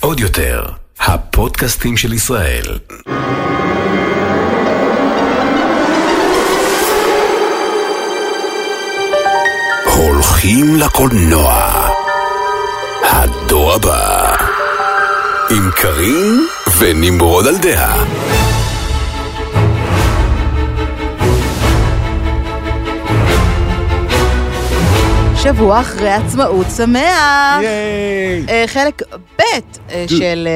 [0.00, 0.64] עוד יותר,
[1.00, 2.78] הפודקאסטים של ישראל.
[9.84, 11.88] הולכים לקולנוע.
[13.02, 14.34] הדור הבא.
[15.50, 16.46] עם קארין
[16.78, 18.04] ונמרוד על דעה.
[25.42, 27.60] שבוע אחרי עצמאות שמח.
[27.62, 28.44] ייי!
[28.48, 29.02] אה, חלק
[29.38, 29.42] ב'
[29.90, 30.04] אה.
[30.08, 30.48] של...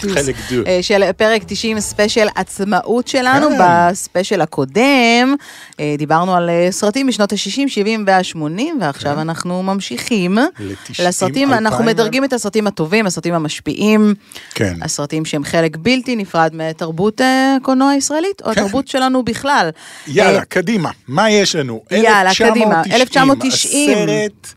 [0.00, 0.62] חלק דו.
[0.66, 3.48] אה, של פרק 90 ספיישל עצמאות שלנו.
[3.48, 3.56] כן.
[3.58, 5.34] בספיישל הקודם
[5.80, 9.18] אה, דיברנו על אה, סרטים משנות ה-60, 70 וה-80, ועכשיו כן.
[9.18, 11.86] אנחנו ממשיכים ל-90, לסרטים, אנחנו 2000.
[11.86, 14.14] מדרגים את הסרטים הטובים, הסרטים המשפיעים,
[14.54, 14.74] כן.
[14.82, 18.50] הסרטים שהם חלק בלתי נפרד מתרבות הקולנוע הישראלית, או כן.
[18.50, 19.70] התרבות שלנו בכלל.
[20.06, 21.82] יאללה, קדימה, מה יש לנו?
[21.90, 23.98] יאללה, קדימה, 1990.
[23.98, 24.54] הסרט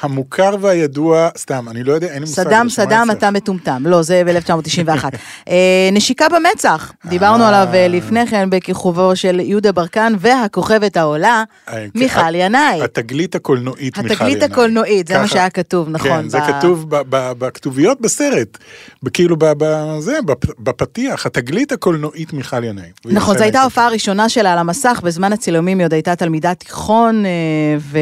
[0.00, 2.42] המוכר והידוע, סתם, אני לא יודע, אין לי מושג.
[2.42, 3.10] סדאם, סדאם.
[3.10, 3.82] אתה מטומטם.
[3.86, 5.04] לא, זה ב-1991.
[5.48, 7.48] אה, נשיקה במצח, דיברנו אה.
[7.48, 12.82] עליו אה, לפני כן בכיכובו של יהודה ברקן והכוכבת העולה, אה, מיכל ינאי.
[12.82, 14.14] התגלית הקולנועית מיכל ינאי.
[14.14, 15.28] התגלית הקולנועית, זה מה.
[15.28, 16.08] שהיה כתוב, נכון.
[16.08, 18.58] כן, זה כתוב בכתוביות בסרט.
[19.12, 19.36] כאילו,
[20.58, 22.90] בפתיח, התגלית הקולנועית מיכל ינאי.
[23.04, 23.60] נכון, זו הייתה.
[23.60, 27.24] ההופעה הראשונה שלה על המסך, בזמן הצילומים היא עוד הייתה תלמידת תיכון,
[27.78, 27.98] ו...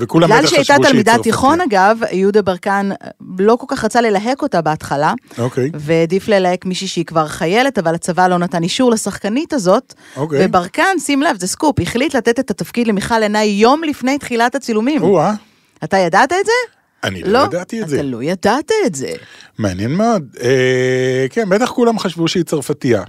[0.00, 1.34] וכולם בגלל בטח שהיא חשבו שהיא תלמידת צרפתייה.
[1.34, 2.90] תיכון, אגב, יהודה ברקן
[3.38, 5.70] לא כל כך רצה ללהק אותה בהתחלה, אוקיי.
[5.74, 9.94] והעדיף ללהק מישהי שהיא כבר חיילת, אבל הצבא לא נתן אישור לשחקנית הזאת.
[10.16, 10.46] אוקיי.
[10.46, 15.02] וברקן, שים לב, זה סקופ, החליט לתת את התפקיד למיכל עיניי יום לפני תחילת הצילומים.
[15.02, 15.32] או-אה,
[15.84, 16.52] אתה ידעת את זה?
[17.04, 17.96] אני לא ידעתי את זה.
[17.96, 19.12] אתה לא ידעת את זה.
[19.58, 20.36] מעניין מאוד.
[20.42, 23.02] אה, כן, בטח כולם חשבו שהיא צרפתייה.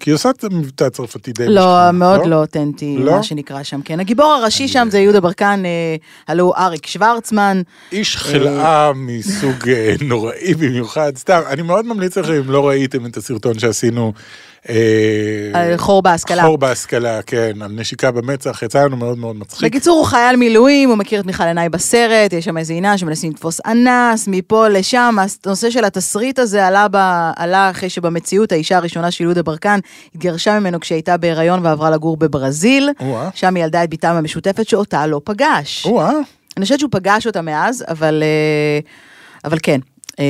[0.00, 3.12] כי היא עושה את המבטא הצרפתי די לא, מאוד לא אותנטי, לא?
[3.16, 4.00] מה שנקרא שם, כן.
[4.00, 5.96] הגיבור הראשי שם זה יהודה ברקן, אה,
[6.28, 7.62] הלו הוא אריק שוורצמן.
[7.92, 11.16] איש חלאה מסוג אה, נוראי במיוחד.
[11.16, 14.12] סתם, אני מאוד ממליץ לכם אם לא ראיתם את הסרטון שעשינו.
[14.68, 16.42] אה, חור בהשכלה.
[16.42, 19.64] חור בהשכלה, כן, על נשיקה במצח, יצא לנו מאוד מאוד מצחיק.
[19.64, 23.30] בקיצור, הוא חייל מילואים, הוא מכיר את מיכל עיניי בסרט, יש שם איזה עינה שמנסים
[23.32, 26.96] לתפוס אנס, מפה לשם, הנושא של התסריט הזה עלה, ב,
[27.36, 29.78] עלה אחרי שבמציאות האישה הראשונה של יהודה ברקן
[30.14, 32.90] התגרשה ממנו כשהייתה בהיריון ועברה לגור בברזיל.
[33.34, 35.86] שם היא ילדה את בתם המשותפת שאותה לא פגש.
[36.56, 38.78] אני חושבת שהוא פגש אותה מאז, אבל, אה,
[39.44, 39.80] אבל כן.
[40.20, 40.24] אה,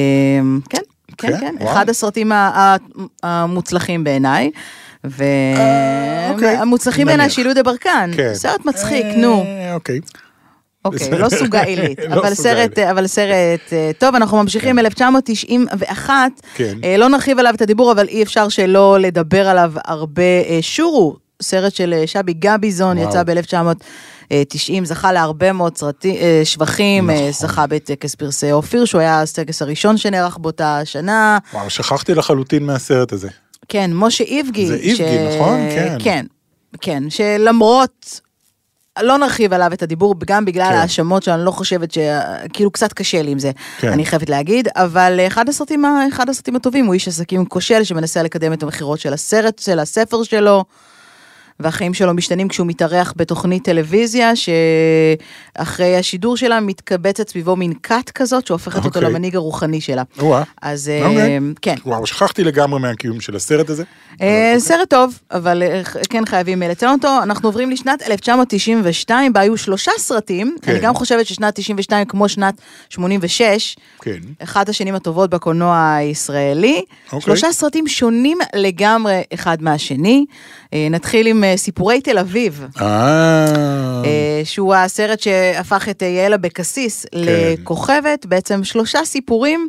[0.70, 0.82] כן,
[1.18, 1.72] כן, כן, כן, וואו.
[1.72, 2.32] אחד הסרטים
[3.22, 4.50] המוצלחים בעיניי.
[6.38, 9.44] והמוצלחים בעיניי של יהודה ברקן, סרט מצחיק, נו.
[9.74, 10.00] אוקיי.
[10.84, 16.12] אוקיי, לא סוגה עילית, אבל סרט, אבל סרט, טוב, אנחנו ממשיכים, 1991,
[16.84, 20.22] אה, לא נרחיב עליו את הדיבור, אבל אי אפשר שלא לדבר עליו הרבה.
[20.22, 23.54] אה, שורו, סרט של שבי גביזון, יצא ב-1991.
[24.32, 27.30] אה, 90, זכה להרבה מאוד סרטי, אה, שבחים, אה, נכון.
[27.32, 31.38] זכה בטקס פרסי אופיר, שהוא היה הטקס הראשון שנערך באותה שנה.
[31.52, 33.28] וואו, שכחתי לחלוטין מהסרט הזה.
[33.68, 34.66] כן, משה איבגי.
[34.66, 35.34] זה איבגי, ש...
[35.34, 35.58] נכון?
[35.70, 35.96] כן.
[35.98, 36.26] כן,
[36.80, 38.20] כן, שלמרות
[39.02, 40.76] לא נרחיב עליו את הדיבור, גם בגלל כן.
[40.76, 41.98] ההאשמות שאני לא חושבת ש...
[42.52, 43.92] כאילו קצת קשה לי עם זה, כן.
[43.92, 48.52] אני חייבת להגיד, אבל אחד הסרטים, אחד הסרטים הטובים הוא איש עסקים כושל שמנסה לקדם
[48.52, 50.64] את המכירות של הסרט, של הספר שלו.
[51.60, 58.46] והחיים שלו משתנים כשהוא מתארח בתוכנית טלוויזיה, שאחרי השידור שלה מתקבצת סביבו מין כת כזאת,
[58.46, 59.02] שהופכת אותו אוקיי.
[59.02, 60.02] למנהיג הרוחני שלה.
[60.18, 60.42] או-אה.
[60.62, 61.40] אז אה, אוקיי.
[61.62, 61.74] כן.
[61.86, 63.84] וואו, שכחתי לגמרי מהקיום של הסרט הזה.
[64.22, 67.22] אה, סרט טוב, אבל אה, כן חייבים אה, לציין אותו.
[67.22, 70.56] אנחנו עוברים לשנת 1992, בה היו שלושה סרטים.
[70.62, 70.72] כן.
[70.72, 72.54] אני גם חושבת ששנת 92 כמו שנת
[72.90, 74.18] 86, כן.
[74.38, 76.82] אחת השנים הטובות בקולנוע הישראלי.
[77.06, 77.20] אוקיי.
[77.20, 80.24] שלושה סרטים שונים לגמרי אחד מהשני.
[80.72, 82.66] אה, נתחיל עם אה, סיפורי תל אביב.
[82.80, 83.46] אה...
[84.04, 89.68] אה, שהוא הסרט שהפך את אה, יעל אבקסיס לכוכבת, בעצם שלושה סיפורים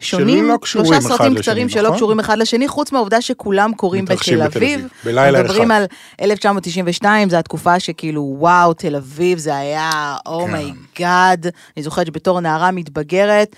[0.00, 0.56] שונים, כן.
[0.56, 1.96] קשורים שלושה סרטים לשני, קצרים שלא נכון?
[1.96, 4.88] קשורים אחד לשני, חוץ מהעובדה שכולם קורים מתרחשים בתל אביב.
[5.04, 5.80] בלילה מדברים אחד.
[5.80, 5.86] על
[6.20, 10.30] 1992, זו התקופה שכאילו, וואו, תל אביב, זה היה, כן.
[10.30, 11.46] Oh my god.
[11.76, 13.56] אני זוכרת שבתור נערה מתבגרת,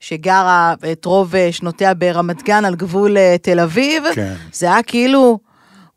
[0.00, 4.34] שגרה את רוב אה, שנותיה ברמת גן על גבול אה, תל אביב, כן.
[4.52, 5.38] זה היה כאילו,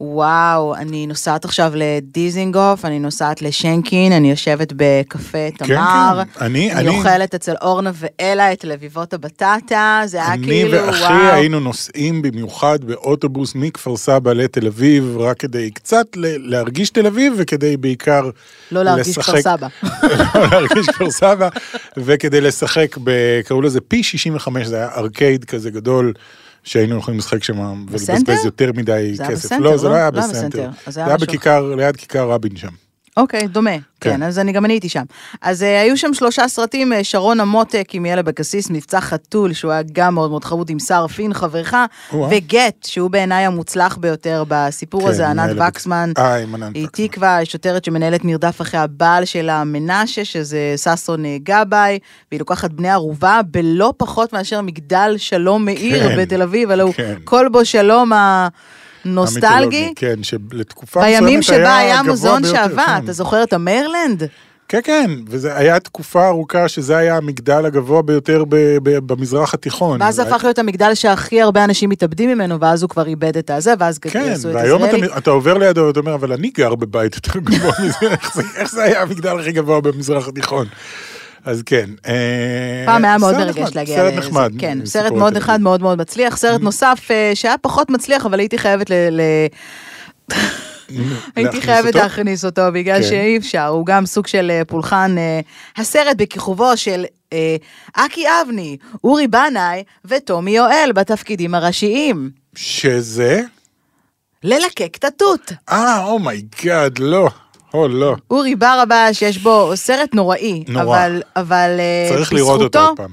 [0.04, 5.68] וואו, אני נוסעת עכשיו לדיזינגוף, אני נוסעת לשינקין, אני יושבת בקפה תמר,
[6.34, 6.44] כן.
[6.46, 11.02] אני- אני אני- אוכלת אצל אורנה ואלה את לביבות הבטטה, זה היה אני כאילו, ואחי
[11.04, 11.34] וואו.
[11.34, 16.06] היינו נוסעים במיוחד באוטובוס מכפר סבא לתל אביב, רק כדי קצת
[16.38, 18.30] להרגיש תל אביב וכדי בעיקר
[18.72, 19.68] לא להרגיש לשחק- כפר סבא.
[20.36, 21.50] לא להרגיש כפר סבא,
[21.98, 26.14] וכדי לשחק, ב- קראו לזה פי 65, זה היה ארקייד כזה גדול.
[26.64, 27.86] שהיינו יכולים לשחק שם?
[27.90, 29.46] ולבזבז יותר מדי כסף.
[29.46, 29.94] בסנטר, לא, זה לא?
[29.94, 30.70] לא היה לא בסנטר.
[30.88, 32.91] זה היה בכיכר, ליד כיכר רבין שם.
[33.18, 33.78] אוקיי, דומה.
[34.02, 34.10] כן.
[34.10, 35.04] כן, אז אני גם אני הייתי שם.
[35.42, 39.72] אז אה, היו שם שלושה סרטים, אה, שרון המותק עם ילד אבקסיס, מבצע חתול, שהוא
[39.72, 41.76] היה גם מאוד מאוד חרוט עם שר פין, חברך.
[42.30, 46.12] וגט, שהוא בעיניי המוצלח ביותר בסיפור כן, הזה, ענת וקסמן.
[46.18, 47.08] אה, עם ענת היא וקסמן.
[47.08, 52.00] תקווה, שוטרת שמנהלת מרדף אחרי הבעל שלה, מנשה, שזה ששון אה, גבאי,
[52.32, 56.94] והיא לוקחת בני ערובה בלא פחות מאשר מגדל שלום מאיר כן, בתל אביב, הלוא הוא
[56.94, 57.16] כן.
[57.24, 58.91] כלבו שלום הנוסטלגי.
[59.06, 63.04] המיתולוגי, כן, שלתקופה מסוימת בימים שבה היה מוזיאון ביותר, שעבד, כן.
[63.04, 64.24] אתה זוכר את המיירלנד?
[64.68, 70.02] כן, כן, וזה היה תקופה ארוכה שזה היה המגדל הגבוה ביותר ב- ב- במזרח התיכון.
[70.02, 73.50] ואז זה הפך להיות המגדל שהכי הרבה אנשים מתאבדים ממנו, ואז הוא כבר איבד את
[73.50, 75.18] הזה, ואז כן, עשו את והיום אתה.
[75.18, 78.72] אתה עובר לידו ואתה אומר, אבל אני גר בבית יותר גבוה מזה, איך זה, איך
[78.72, 80.66] זה היה המגדל הכי גבוה במזרח התיכון?
[81.46, 81.90] אז כן.
[82.08, 84.20] אה, פעם היה מאוד סרט מרגש להגיע סרט לזה.
[84.30, 84.52] נחמד.
[84.60, 85.38] כן, סרט מאוד.
[85.38, 86.38] נחמד, מאוד מאוד מצליח.
[86.38, 88.94] סרט נוסף אה, שהיה פחות מצליח, אבל הייתי חייבת ל...
[91.36, 91.96] הייתי חייבת?
[91.96, 93.08] להכניס אותו, בגלל כן.
[93.08, 95.16] שאי אפשר, הוא גם סוג של אה, פולחן.
[95.78, 97.06] הסרט בכיכובו של
[97.94, 102.30] אקי אבני, אורי בנאי וטומי יואל בתפקידים הראשיים.
[102.56, 103.42] שזה?
[104.44, 105.52] ללקק את התות.
[105.70, 107.30] אה, oh my god, לא.
[107.74, 108.16] או, לא.
[108.32, 110.84] אורי ברבש, יש בו סרט נוראי, נורא.
[110.84, 113.12] אבל, אבל אה, צריך לראות אותו בזכותו- עוד פעם.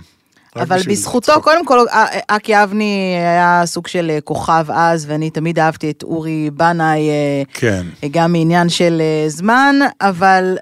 [0.56, 1.44] אבל בזכותו, לצחוק.
[1.44, 6.02] קודם כל, אה, אה, אקי אבני היה סוג של כוכב אז, ואני תמיד אהבתי את
[6.02, 7.08] אורי בנאי,
[7.54, 7.86] כן.
[8.10, 10.56] גם מעניין של זמן, אבל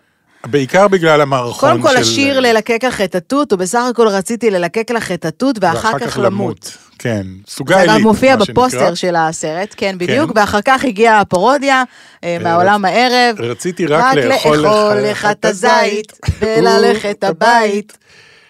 [0.47, 1.97] בעיקר בגלל המערכון קודם כל של...
[1.97, 6.19] השיר ללקק לך את התות, או בסך הכל רציתי ללקק לך את התות ואחר כך
[6.23, 6.77] למות.
[6.99, 7.97] כן, סוגה זה עילית.
[7.97, 8.55] גם מופיע מה שנקרא.
[8.55, 10.39] בפוסטר של הסרט, כן, בדיוק, כן.
[10.39, 11.83] ואחר כך הגיעה הפרודיה
[12.25, 13.37] אה, מהעולם הערב.
[13.39, 17.99] רציתי רק לאכול לך לך את הזית וללכת הבית.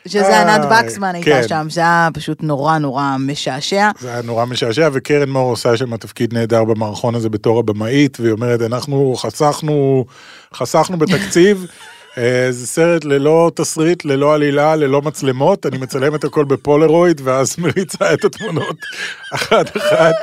[0.06, 1.48] שזה ענת וקסמן הייתה כן.
[1.48, 3.90] שם, זה היה פשוט נורא נורא משעשע.
[4.00, 8.32] זה היה נורא משעשע, וקרן מור עושה שם תפקיד נהדר במערכון הזה בתור הבמאית, והיא
[8.32, 10.04] אומרת, אנחנו חסכנו,
[10.54, 11.66] חסכנו בתקציב.
[12.18, 17.56] אה, זה סרט ללא תסריט, ללא עלילה, ללא מצלמות, אני מצלם את הכל בפולרויד, ואז
[17.58, 18.76] מריצה את התמונות
[19.34, 20.14] אחת-אחת.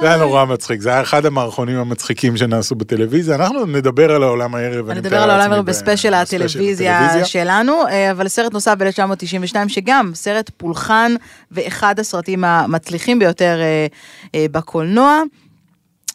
[0.00, 3.34] זה היה נורא מצחיק, זה היה אחד המערכונים המצחיקים שנעשו בטלוויזיה.
[3.34, 4.90] אנחנו נדבר על העולם הערב.
[4.90, 7.24] אני אדבר על העולם לעצמי, בספיישל הטלוויזיה.
[7.24, 11.14] שלנו, אה, אבל סרט נוסף ב-1992, שגם סרט פולחן
[11.52, 13.86] ואחד הסרטים המצליחים ביותר אה,
[14.34, 15.22] אה, בקולנוע.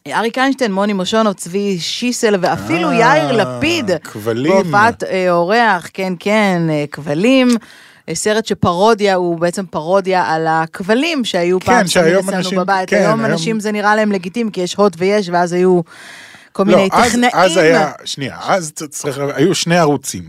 [0.08, 3.92] אריק איינשטיין, מוני מושונוב, צבי שיסל ואפילו יאיר לפיד.
[4.04, 4.54] כבלים.
[4.54, 7.48] בהופעת אורח, כן, כן, כבלים.
[8.14, 12.90] סרט שפרודיה הוא בעצם פרודיה על הכבלים שהיו כן, פעם שהיום אצלנו אנשים- בבית.
[12.90, 15.82] כן, היום היום- אנשים זה נראה להם לגיטימי, כי יש הוט ויש, ואז היו
[16.52, 17.32] כל לא, מיני אז, טכנאים.
[17.34, 20.24] אז היה, שנייה, אז צריך, היו שני ערוצים.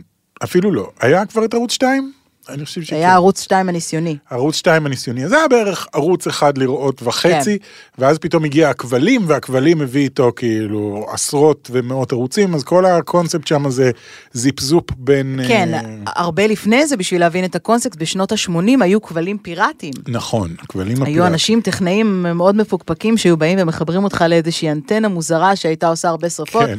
[0.44, 0.91] אפילו לא.
[1.00, 2.12] היה כבר את ערוץ 2?
[2.49, 2.96] אני חושב שכן.
[2.96, 4.17] היה ערוץ 2 הניסיוני.
[4.31, 8.02] ערוץ 2 הניסיוני, אז זה היה בערך ערוץ אחד לראות וחצי, כן.
[8.02, 13.70] ואז פתאום הגיע הכבלים, והכבלים הביא איתו כאילו עשרות ומאות ערוצים, אז כל הקונספט שם
[13.70, 13.91] זה
[14.32, 15.41] זיפ-זופ בין...
[15.49, 19.94] כן, אה, הרבה לפני זה, בשביל להבין את הקונספט, בשנות ה-80 היו כבלים פיראטיים.
[20.08, 21.32] נכון, הכבלים היו הפיראטיים.
[21.32, 26.67] אנשים טכנאים מאוד מפוקפקים שהיו באים ומחברים אותך לאיזושהי אנטנה מוזרה שהייתה עושה הרבה שרפות.
[26.67, 26.79] כן.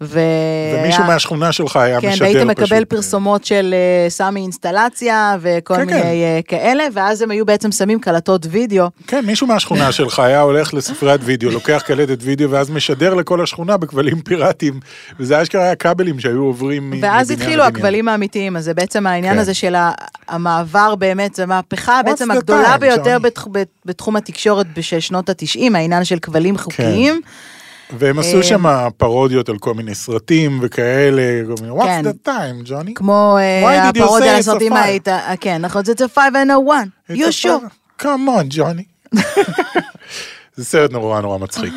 [0.00, 0.20] ו...
[0.74, 2.50] ומישהו היה- מהשכונה שלך היה כן, משדר והיית פשוט.
[2.62, 6.06] מקבל פרסומות של אה, סמי אינסטלציה וכל כן, מיני כן.
[6.06, 8.86] אה, כאלה, ואז הם היו בעצם שמים קלטות וידאו.
[9.06, 13.76] כן, מישהו מהשכונה שלך היה הולך לספריית וידאו, לוקח קלטת וידאו, ואז משדר לכל השכונה
[13.76, 14.80] בכבלים פיראטיים,
[15.20, 17.76] וזה אשכרה היה כבלים שהיו עוברים מ- ואז מבניין התחילו לבניין.
[17.76, 19.40] הכבלים האמיתיים, אז זה בעצם העניין כן.
[19.40, 19.74] הזה של
[20.28, 23.18] המעבר באמת, זו מהפכה בעצם הגדולה ביותר
[23.84, 27.20] בתחום התקשורת של שנות ה-90, העניין של כבלים חוקיים.
[27.90, 28.64] והם עשו אה, שם
[28.96, 32.04] פרודיות על כל מיני סרטים וכאלה, כל מיני, כן.
[32.04, 32.94] what's the time, ג'וני?
[32.94, 34.76] כמו אה, הפרודיה על a הסרטים five?
[34.76, 38.02] היית, אה, כן, נכון, זה a 5 and a 1, It's you sure.
[38.02, 38.84] come on, ג'וני.
[40.56, 41.74] זה סרט נורא נורא מצחיק.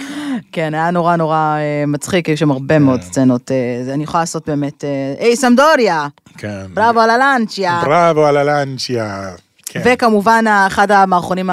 [0.51, 3.51] כן, היה נורא נורא אה, מצחיק, היו שם הרבה מאוד סצנות,
[3.93, 4.83] אני יכולה לעשות באמת,
[5.19, 6.65] היי סמדוריה, כן.
[6.73, 7.81] בראבו על הלנצ'יה.
[7.85, 9.29] בראבו על הלנצ'יה.
[9.65, 9.81] כן.
[9.85, 11.49] וכמובן, אחד המערכונים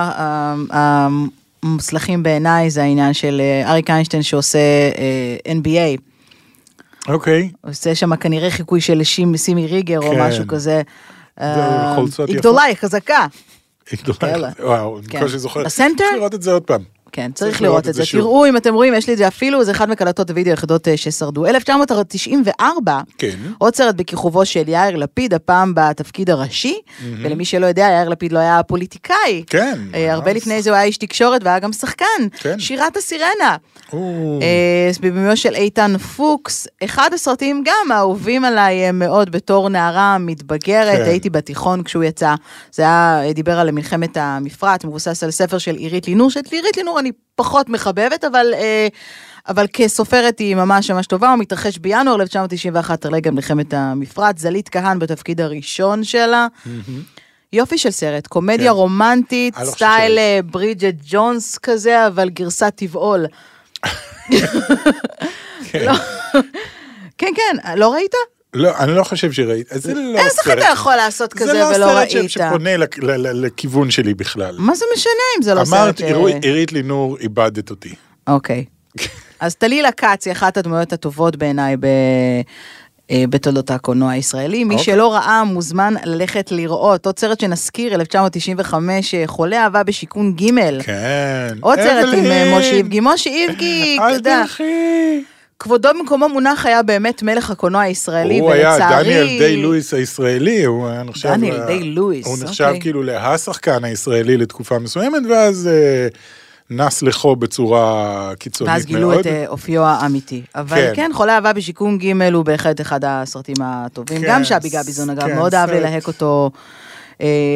[1.62, 4.58] המוצלחים בעיניי זה העניין של אה, אריק איינשטיין שעושה
[4.98, 6.00] אה, NBA.
[7.08, 7.50] אוקיי.
[7.60, 10.20] עושה שם כנראה חיקוי של שימ- סימי ריגר או כן.
[10.22, 10.82] משהו כזה.
[11.38, 11.46] היא.
[12.36, 13.26] גדולה, היא חזקה.
[13.90, 14.18] היא גדולה.
[14.18, 14.48] כאלה.
[14.60, 15.20] וואו, אני כן.
[15.20, 15.64] בקושי זוכר.
[15.64, 15.96] בסנטר?
[16.04, 16.82] צריך לראות את זה עוד פעם.
[17.16, 18.04] כן, צריך לראות את זה.
[18.04, 18.20] שוב.
[18.20, 20.96] תראו אם אתם רואים, יש לי את זה אפילו, זה אחד מקלטות הוידאו היחידות אה,
[20.96, 21.46] ששרדו.
[21.46, 23.30] 1994, כן.
[23.58, 26.80] עוד סרט בכיכובו של יאיר לפיד, הפעם בתפקיד הראשי,
[27.22, 29.44] ולמי שלא יודע, יאיר לפיד לא היה פוליטיקאי.
[29.46, 29.78] כן.
[29.94, 32.04] אה, הרבה אז- לפני זה הוא היה איש תקשורת והיה גם שחקן.
[32.40, 32.58] כן.
[32.58, 33.56] שירת הסירנה.
[33.92, 33.98] אה,
[35.00, 41.02] בבימויו של איתן פוקס, אחד הסרטים גם האהובים עליי אה, מאוד בתור נערה מתבגרת, כן.
[41.04, 42.34] הייתי בתיכון כשהוא יצא,
[42.72, 46.76] זה היה, אה, דיבר על מלחמת המפרץ, מבוסס על ספר של עירית לינור, שאת עירית
[46.76, 48.54] לינור אני פחות מחבבת, אבל...
[48.54, 48.88] אה,
[49.48, 54.68] אבל כסופרת היא ממש ממש טובה, הוא מתרחש בינואר 1991, תראה גם מלחמת המפרץ, זלית
[54.68, 56.46] כהן בתפקיד הראשון שלה.
[57.52, 58.76] יופי של סרט, קומדיה כן.
[58.76, 60.18] רומנטית, אני לא סטייל.
[60.18, 63.26] אה, ברידג'ט ג'ונס כזה, אבל גרסת טבעול.
[65.70, 65.92] כן.
[67.18, 68.14] כן, כן, לא ראית?
[68.56, 69.66] לא, אני לא חושב שראית.
[69.70, 70.58] זה לא איך סרט.
[70.58, 72.30] אתה יכול לעשות זה כזה לא ולא סרט ראית?
[72.30, 74.56] שפונה לק- ל- ל- לכיוון שלי בכלל.
[74.58, 76.00] מה זה משנה אם זה לא סרט אמרת.
[76.00, 77.94] "עירו- עירית לינור, איבדת אותי.
[78.26, 78.64] אוקיי.
[79.40, 81.86] אז טלילה כץ היא אחת הדמויות הטובות בעיניי ב...
[83.10, 84.64] אה, בתולדות הקולנוע הישראלי.
[84.64, 84.84] מי אוקיי.
[84.94, 87.06] שלא ראה מוזמן ללכת לראות.
[87.06, 90.82] עוד סרט שנזכיר, 1995, אה, חולה אהבה בשיכון ג'.
[90.82, 91.56] כן.
[91.60, 93.00] עוד סרט עם אה, משה איבגי.
[93.02, 95.22] משה איבגי, אתה אל תלכי.
[95.58, 99.04] כבודו במקומו מונח היה באמת מלך הקולנוע הישראלי, הוא היה ולצערי...
[99.04, 101.28] דניאל דיי לואיס הישראלי, הוא היה נחשב...
[101.28, 102.80] דניאל דיי לואיס, הוא נחשב אוקיי.
[102.80, 106.08] כאילו להשחקן הישראלי לתקופה מסוימת, ואז אה,
[106.70, 108.76] נס לחו בצורה קיצונית מאוד.
[108.76, 110.42] ואז גילו את אה, אופיו האמיתי.
[110.54, 110.92] אבל כן.
[110.96, 114.20] כן, חולה אהבה בשיקום ג' הוא בהחלט אחד הסרטים הטובים.
[114.20, 115.78] כן, גם שבי גביזון אגב, כן, מאוד אהב סרט.
[115.78, 116.50] ללהק אותו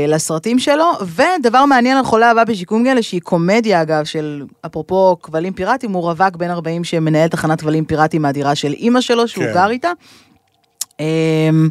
[0.08, 0.92] לסרטים שלו.
[1.02, 6.02] ודבר מעניין על חולה אהבה בשיקום ג' שהיא קומדיה אגב, של אפרופו כבלים פיראטיים, הוא
[6.02, 9.54] רווק בן 40 שמנהל תחנת כבלים פיראטיים מהדירה של אימא שלו, שהוא כן.
[9.54, 9.90] גר איתה.
[11.00, 11.68] אמ,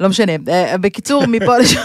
[0.00, 1.80] לא משנה, אה, בקיצור, מפה לשם,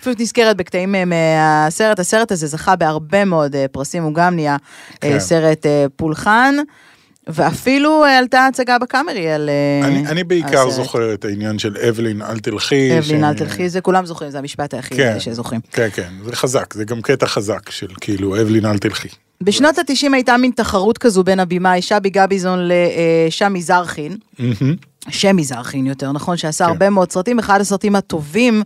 [0.00, 4.56] פשוט נזכרת בקטעים אה, מהסרט, הסרט הזה זכה בהרבה מאוד אה, פרסים, הוא גם נהיה
[5.04, 5.20] אה, כן.
[5.20, 6.54] סרט אה, פולחן,
[7.26, 10.72] ואפילו אה, עלתה הצגה בקאמרי על אה, אני, אני בעיקר הסרט.
[10.72, 12.98] זוכר את העניין של אבלין, אל תלכי.
[12.98, 15.12] אבלין, ש- אל תלכי, זה כולם זוכרים, זה המשפט היחיד כן.
[15.14, 15.60] אה, שזוכרים.
[15.72, 19.08] כן, כן, זה חזק, זה גם קטע חזק של כאילו, אבלין, אל תלכי.
[19.42, 24.16] בשנות ה-90 הייתה מין תחרות כזו בין הבמאי שבי גביזון לשמי זרחין.
[24.38, 24.74] מהמם.
[25.08, 26.36] שמי זרחין יותר, נכון?
[26.36, 26.70] שעשה כן.
[26.70, 28.62] הרבה מאוד סרטים, אחד הסרטים הטובים,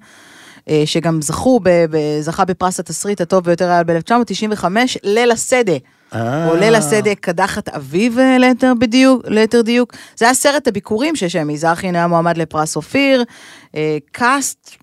[0.69, 4.65] אה, שגם זכו, ב, ב, זכה בפרס התסריט הטוב ביותר היה ב-1995,
[5.03, 5.73] ליל השדה.
[6.15, 6.49] אה.
[6.49, 9.95] או ליל השדה קדחת אביב אה, ליתר בדיוק, ליתר דיוק.
[10.17, 13.25] זה היה סרט הביקורים ששמי זרחין היה מועמד לפרס אופיר,
[13.75, 14.77] אה, קאסט,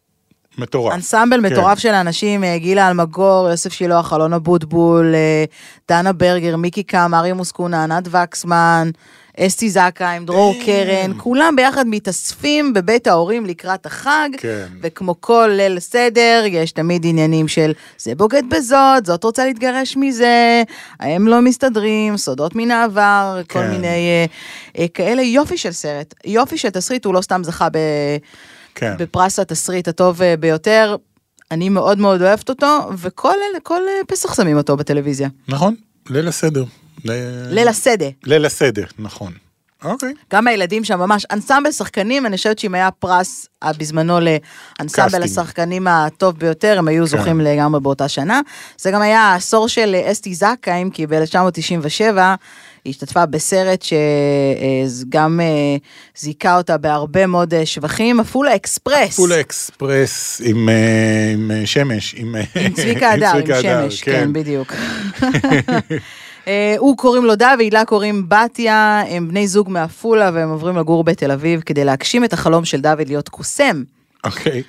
[0.57, 0.93] מטורף.
[0.93, 1.53] אנסמבל כן.
[1.53, 5.45] מטורף של אנשים, אה, גילה אלמגור, יוסף שילוח, אלון אבוטבול, אה,
[5.89, 8.89] דנה ברגר, מיקי קם, אריה מוסקונה, ענת וקסמן,
[9.39, 14.67] אסתי זקהיים, דרור קרן, כולם ביחד מתאספים בבית ההורים לקראת החג, כן.
[14.81, 20.63] וכמו כל ליל סדר, יש תמיד עניינים של זה בוגד בזאת, זאת רוצה להתגרש מזה,
[20.99, 23.71] הם לא מסתדרים, סודות מן העבר, כל כן.
[23.71, 24.25] מיני אה,
[24.77, 27.77] אה, כאלה, יופי של סרט, יופי של תסריט, הוא לא סתם זכה ב...
[28.75, 28.95] כן.
[28.99, 30.95] בפרס התסריט הטוב אה, ביותר.
[31.51, 35.29] אני מאוד מאוד אוהבת אותו, וכל כל אה, פסח שמים אותו בטלוויזיה.
[35.47, 35.75] נכון,
[36.09, 36.63] ליל הסדר.
[37.05, 38.07] ליל השדה.
[38.23, 39.33] ליל הסדר, נכון.
[39.83, 40.13] אוקיי.
[40.33, 45.23] גם הילדים שם ממש, אנסמבל שחקנים, אני חושבת שאם היה פרס אה, בזמנו לאנסמבל.
[45.23, 47.09] השחקנים הטוב ביותר, הם היו כן.
[47.09, 48.41] זוכים לגמרי באותה שנה.
[48.77, 52.17] זה גם היה העשור של אה, אסתי זקהיים, כי ב-1997
[52.85, 55.77] היא השתתפה בסרט שגם אה,
[56.17, 59.15] זיכה אותה בהרבה מאוד שבחים, עפולה אקספרס.
[59.15, 60.69] עפולה אקספרס עם,
[61.33, 64.73] עם שמש, עם, עם צביקה הדר, עם הדר, שמש, כן, בדיוק.
[66.47, 71.03] אה, הוא קוראים לו דוד, הילה קוראים בתיה, הם בני זוג מעפולה והם עוברים לגור
[71.03, 73.83] בתל אביב כדי להגשים את החלום של דוד להיות קוסם.
[74.23, 74.63] אוקיי.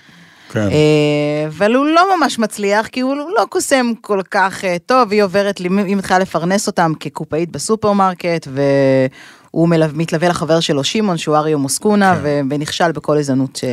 [0.52, 0.60] כן.
[0.60, 5.22] אה, אבל הוא לא ממש מצליח, כי הוא לא קוסם כל כך אה, טוב, היא
[5.22, 8.48] עוברת, היא מתחילה לפרנס אותם כקופאית בסופרמרקט,
[9.50, 12.46] והוא מתלווה לחבר שלו שמעון, שהוא אריה מוסקונה, כן.
[12.50, 13.64] ונכשל בכל הזדמנות ש...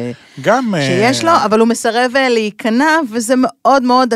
[0.41, 0.73] גם...
[0.79, 4.13] שיש לו, אבל הוא מסרב להיכנע, וזה מאוד מאוד,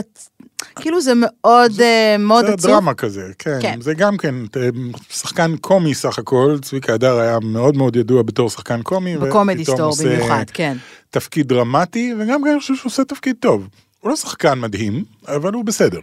[0.76, 2.72] כאילו זה מאוד אה, מאוד זה עצוב.
[2.72, 3.58] דרמה כזה, כן.
[3.62, 3.82] כן.
[3.82, 4.70] זה גם כן אה,
[5.10, 9.18] שחקן קומי סך הכל, צביקה הדר היה מאוד מאוד ידוע בתור שחקן קומי.
[9.18, 10.78] בקומדי סטור במיוחד, כן.
[11.10, 13.68] תפקיד דרמטי, וגם כן אני חושב שהוא עושה תפקיד טוב.
[14.00, 16.00] הוא לא שחקן מדהים, אבל הוא בסדר.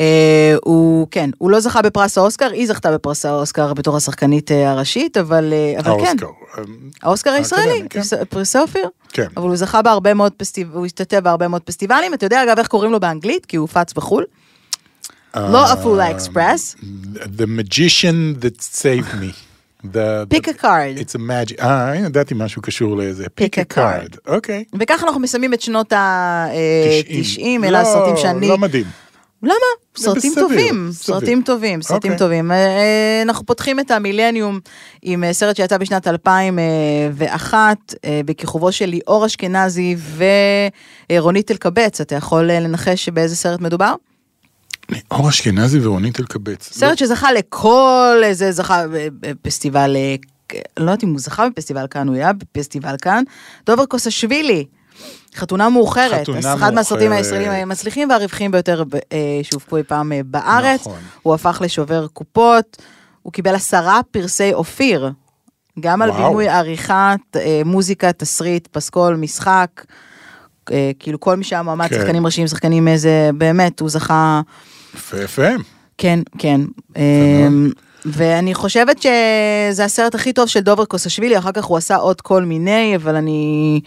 [0.00, 4.70] אה, הוא, כן, הוא לא זכה בפרס האוסקר, היא זכתה בפרס האוסקר בתור השחקנית אה,
[4.70, 6.26] הראשית, אבל, אה, אבל כן, האוסקר.
[6.58, 6.62] אה,
[7.02, 8.00] האוסקר הישראלי, כן.
[8.28, 8.88] פרס- אופיר.
[9.12, 9.26] כן.
[9.36, 10.68] אבל הוא זכה בהרבה מאוד פסטיב...
[10.74, 13.46] הוא השתתף בהרבה מאוד פסטיבלים, אתה יודע אגב איך קוראים לו באנגלית?
[13.46, 14.24] כי הוא הופץ בחו"ל.
[15.36, 16.76] לא עפולה אקספרס.
[17.38, 19.32] The magician that saved me.
[19.84, 20.98] The, Pick a card.
[20.98, 21.62] It's a magic.
[21.62, 23.24] אה, הנה, ידעתי משהו קשור לזה.
[23.24, 24.16] Pick a card.
[24.26, 24.64] אוקיי.
[24.80, 28.48] וככה אנחנו מסיימים את שנות ה-90, אלה לא, הסרטים שאני...
[28.48, 28.84] לא מדהים.
[29.46, 29.56] למה?
[29.96, 30.92] סרטים בסדר, טובים, סביר.
[30.92, 32.26] סרטים טובים, סרטים אוקיי.
[32.26, 32.52] טובים.
[32.52, 34.60] אה, אנחנו פותחים את המילניום
[35.02, 39.96] עם אה, סרט שיצא בשנת 2001, אה, בכיכובו של ליאור אשכנזי
[41.10, 42.00] ורונית אלקבץ.
[42.00, 43.94] אתה יכול אה, לנחש באיזה סרט מדובר?
[45.10, 46.72] אור אשכנזי ורונית אלקבץ.
[46.72, 48.84] סרט שזכה לכל איזה, זכה
[49.20, 50.14] בפסטיבל, אה,
[50.76, 53.24] לא יודעת אם הוא זכה בפסטיבל כאן, הוא היה בפסטיבל כאן.
[53.66, 54.64] דובר קוסשווילי.
[55.36, 56.20] חתונה מאוחרת.
[56.22, 57.24] חתונה אז אחד מהסרטים מאוחרת.
[57.24, 60.80] הישראלים המצליחים והרווחים ביותר אה, שהופקו אי פעם אה, בארץ.
[60.80, 60.98] נכון.
[61.22, 62.76] הוא הפך לשובר קופות,
[63.22, 65.10] הוא קיבל עשרה פרסי אופיר.
[65.80, 66.22] גם על וואו.
[66.28, 69.68] בימוי עריכה, ת- אה, מוזיקה, תסריט, פסקול, משחק.
[70.98, 71.94] כאילו כל מי שהיה מועמד, כן.
[72.00, 74.40] שחקנים ראשיים, שחקנים איזה, באמת, הוא זכה
[74.94, 75.48] יפה, יפה.
[75.98, 76.60] כן, כן.
[78.04, 82.42] ואני חושבת שזה הסרט הכי טוב של דובר קוסשווילי, אחר כך הוא עשה עוד כל
[82.42, 83.80] מיני, אבל אני,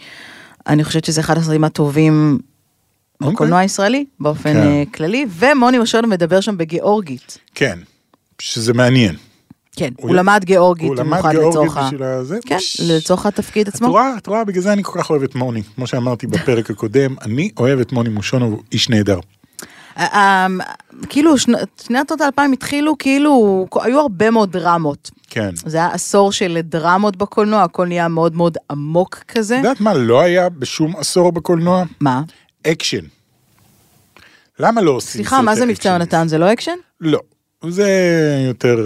[0.66, 2.38] אני חושבת שזה אחד הסרטים הטובים
[3.20, 3.34] אוקיי.
[3.34, 4.56] בקולנוע הישראלי, באופן כן.
[4.66, 7.38] אה, כללי, ומוני מושון מדבר שם בגיאורגית.
[7.54, 7.78] כן,
[8.38, 9.16] שזה מעניין.
[9.76, 11.86] כן, הוא הוא למד גיאורגית הוא למד במיוחד גיאורגית לצורך ה...
[11.86, 12.38] בשביל הזה.
[12.46, 13.88] כן, פש- לצורך התפקיד את עצמו.
[13.90, 15.62] רואה, את רואה, בגלל זה אני כל כך אוהב את מוני.
[15.74, 19.18] כמו שאמרתי בפרק הקודם, אני אוהב את מוני מושונוב, הוא איש נהדר.
[20.00, 20.46] אה,
[21.08, 25.10] כאילו, שנת האלפיים התחילו, כאילו, היו הרבה מאוד דרמות.
[25.30, 25.50] כן.
[25.54, 29.54] זה היה עשור של דרמות בקולנוע, הכל נהיה מאוד מאוד עמוק כזה.
[29.54, 31.84] את יודעת מה לא היה בשום עשור בקולנוע?
[32.00, 32.22] מה?
[32.66, 33.04] אקשן.
[34.58, 35.88] למה לא עושים סליחה, מה זה מבצע?
[35.88, 36.28] יונתן?
[36.28, 36.76] זה לא אקשן?
[37.00, 37.20] לא.
[37.68, 37.88] זה
[38.46, 38.76] יותר,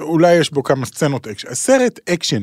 [0.00, 1.54] אולי יש בו כמה סצנות אקשן.
[1.54, 2.42] סרט אקשן.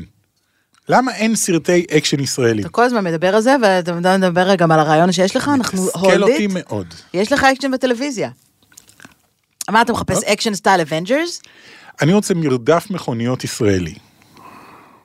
[0.90, 2.60] למה אין סרטי אקשן ישראלים?
[2.60, 6.00] אתה כל הזמן מדבר על זה, ואתה מדבר גם על הרעיון שיש לך, אנחנו מתסכל
[6.00, 6.52] אותי הולדית.
[6.54, 6.94] מאוד.
[7.14, 8.30] יש לך אקשן בטלוויזיה.
[9.70, 10.34] מה אתה מחפש אוקיי.
[10.34, 11.42] אקשן style Avengers?
[12.02, 13.94] אני רוצה מרדף מכוניות ישראלי.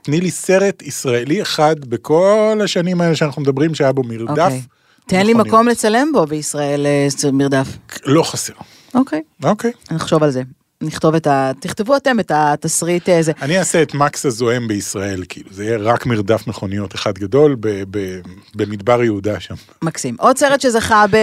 [0.03, 4.45] תני לי סרט ישראלי אחד בכל השנים האלה שאנחנו מדברים שהיה בו מרדף.
[4.45, 4.63] אוקיי.
[5.07, 5.35] תן לי.
[5.35, 7.69] מקום לצלם בו בישראל אה, מרדף.
[8.05, 8.53] לא חסר.
[8.95, 9.73] אוקיי, אוקיי.
[9.91, 10.43] נחשוב על זה.
[10.83, 11.53] נכתוב את ה...
[11.61, 13.33] תכתבו אתם את התסריט הזה.
[13.43, 17.83] אני אעשה את מקס הזוהם בישראל, כאילו, זה יהיה רק מרדף מכוניות אחד גדול ב-
[17.91, 18.21] ב-
[18.55, 19.55] במדבר יהודה שם.
[19.83, 20.17] מקסים.
[20.19, 21.17] עוד סרט שזכה ב...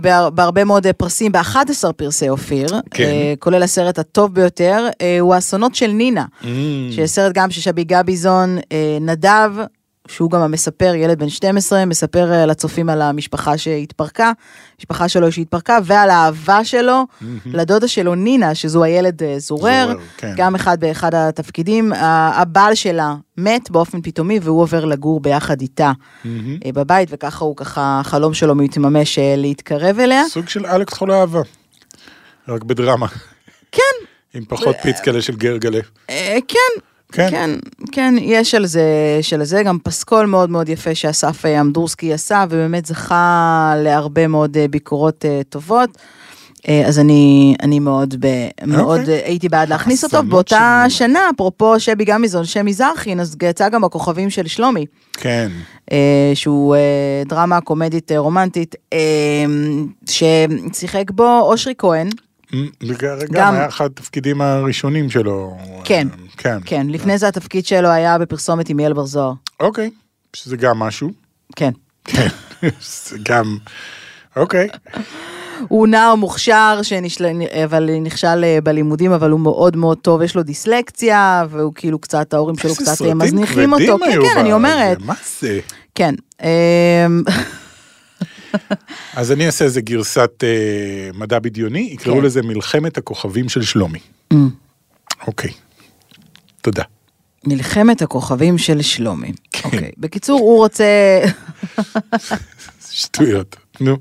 [0.00, 0.28] ב...
[0.34, 3.04] בהרבה מאוד פרסים, ב-11 פרסי אופיר, כן.
[3.04, 6.24] אה, כולל הסרט הטוב ביותר, אה, הוא האסונות של נינה.
[6.42, 6.46] Mm.
[7.06, 9.50] סרט גם של שבי גביזון, אה, נדב,
[10.08, 14.32] שהוא גם המספר, ילד בן 12, מספר אה, לצופים על המשפחה שהתפרקה,
[14.80, 17.06] משפחה שלו שהתפרקה, ועל האהבה שלו
[17.46, 20.32] לדודה שלו נינה, שזו הילד אה, זורר, זורר, כן.
[20.36, 21.92] גם אחד באחד התפקידים.
[21.92, 25.92] הבעל שלה מת באופן פתאומי, והוא עובר לגור ביחד איתה.
[26.26, 26.30] אה,
[26.74, 30.22] בבית, וככה הוא ככה, החלום שלו מתממש להתקרב אליה.
[30.28, 31.40] סוג של אלכס חולה אהבה.
[32.48, 33.06] רק בדרמה.
[33.72, 33.82] כן,
[34.34, 35.80] עם פחות פיץ כאלה של גרגלה.
[36.48, 36.80] כן,
[37.12, 37.30] כן.
[37.30, 37.50] כן,
[37.92, 38.82] כן, יש על זה,
[39.22, 44.56] של זה גם פסקול מאוד מאוד יפה שאסף אה, אמדורסקי עשה, ובאמת זכה להרבה מאוד
[44.56, 45.90] אה, ביקורות אה, טובות.
[46.86, 48.26] אז אני, אני מאוד, ב,
[48.66, 49.14] מאוד אוקיי.
[49.14, 50.22] אה, הייתי בעד להכניס אותו.
[50.22, 55.48] באותה של- שנה, אפרופו שבי גמיזון, שמי זרחין, אז יצא גם הכוכבים של שלומי, כן.
[56.34, 56.76] שהוא
[57.26, 58.74] דרמה קומדית רומנטית,
[60.10, 62.08] ששיחק בו אושרי כהן.
[63.32, 65.56] גם- היה אחד התפקידים הראשונים שלו.
[65.84, 66.08] כן.
[66.36, 66.58] כן.
[66.64, 69.32] כן, לפני זה התפקיד שלו היה בפרסומת עם יעל בר זוהר.
[69.60, 69.90] אוקיי.
[70.32, 71.10] שזה גם משהו.
[71.56, 71.70] כן.
[72.04, 72.28] כן.
[73.08, 73.56] זה גם...
[74.36, 74.68] אוקיי.
[75.68, 77.26] הוא נער מוכשר, שנשל...
[77.64, 82.34] אבל נכשל אה, בלימודים, אבל הוא מאוד מאוד טוב, יש לו דיסלקציה, והוא כאילו קצת,
[82.34, 84.04] ההורים שלו איזה קצת אה, סרטים מזניחים כבדים אותו.
[84.04, 84.98] כן, היו כן, אני בזה, אומרת.
[85.00, 85.60] מה זה?
[85.94, 86.14] כן.
[89.16, 92.22] אז אני אעשה איזה גרסת אה, מדע בדיוני, יקראו כן.
[92.22, 93.98] לזה מלחמת הכוכבים של שלומי.
[95.26, 95.50] אוקיי.
[96.60, 96.82] תודה.
[97.44, 99.32] מלחמת הכוכבים של שלומי.
[99.52, 99.60] כן.
[99.64, 99.90] אוקיי.
[99.98, 100.84] בקיצור, הוא רוצה...
[102.90, 103.56] שטויות.
[103.80, 103.96] נו,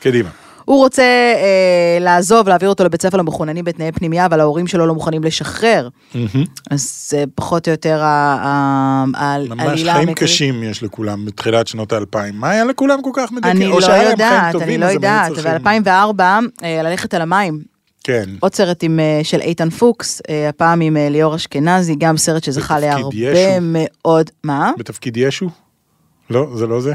[0.00, 0.30] קדימה.
[0.70, 4.94] הוא רוצה אה, לעזוב, להעביר אותו לבית ספר למחוננים בתנאי פנימייה, אבל ההורים שלו לא
[4.94, 5.88] מוכנים לשחרר.
[6.14, 6.44] מהמם.
[6.70, 10.18] אז זה פחות או יותר העלילה ממש חיים המקורית.
[10.18, 12.34] קשים יש לכולם בתחילת שנות האלפיים.
[12.34, 13.50] מה היה לכולם כל כך מדכא?
[13.50, 15.32] אני לא יודעת, אני לא יודעת.
[15.34, 16.22] צריכים- ב-2004,
[16.62, 17.60] ללכת על המים,
[18.04, 18.24] כן.
[18.40, 22.44] עוד סרט עם, אה, של איתן פוקס, אה, הפעם עם אה, ליאור אשכנזי, גם סרט
[22.44, 23.58] שזכה להרבה ישו.
[23.60, 24.70] מאוד, מה?
[24.78, 25.48] בתפקיד ישו?
[26.30, 26.92] לא, זה לא זה?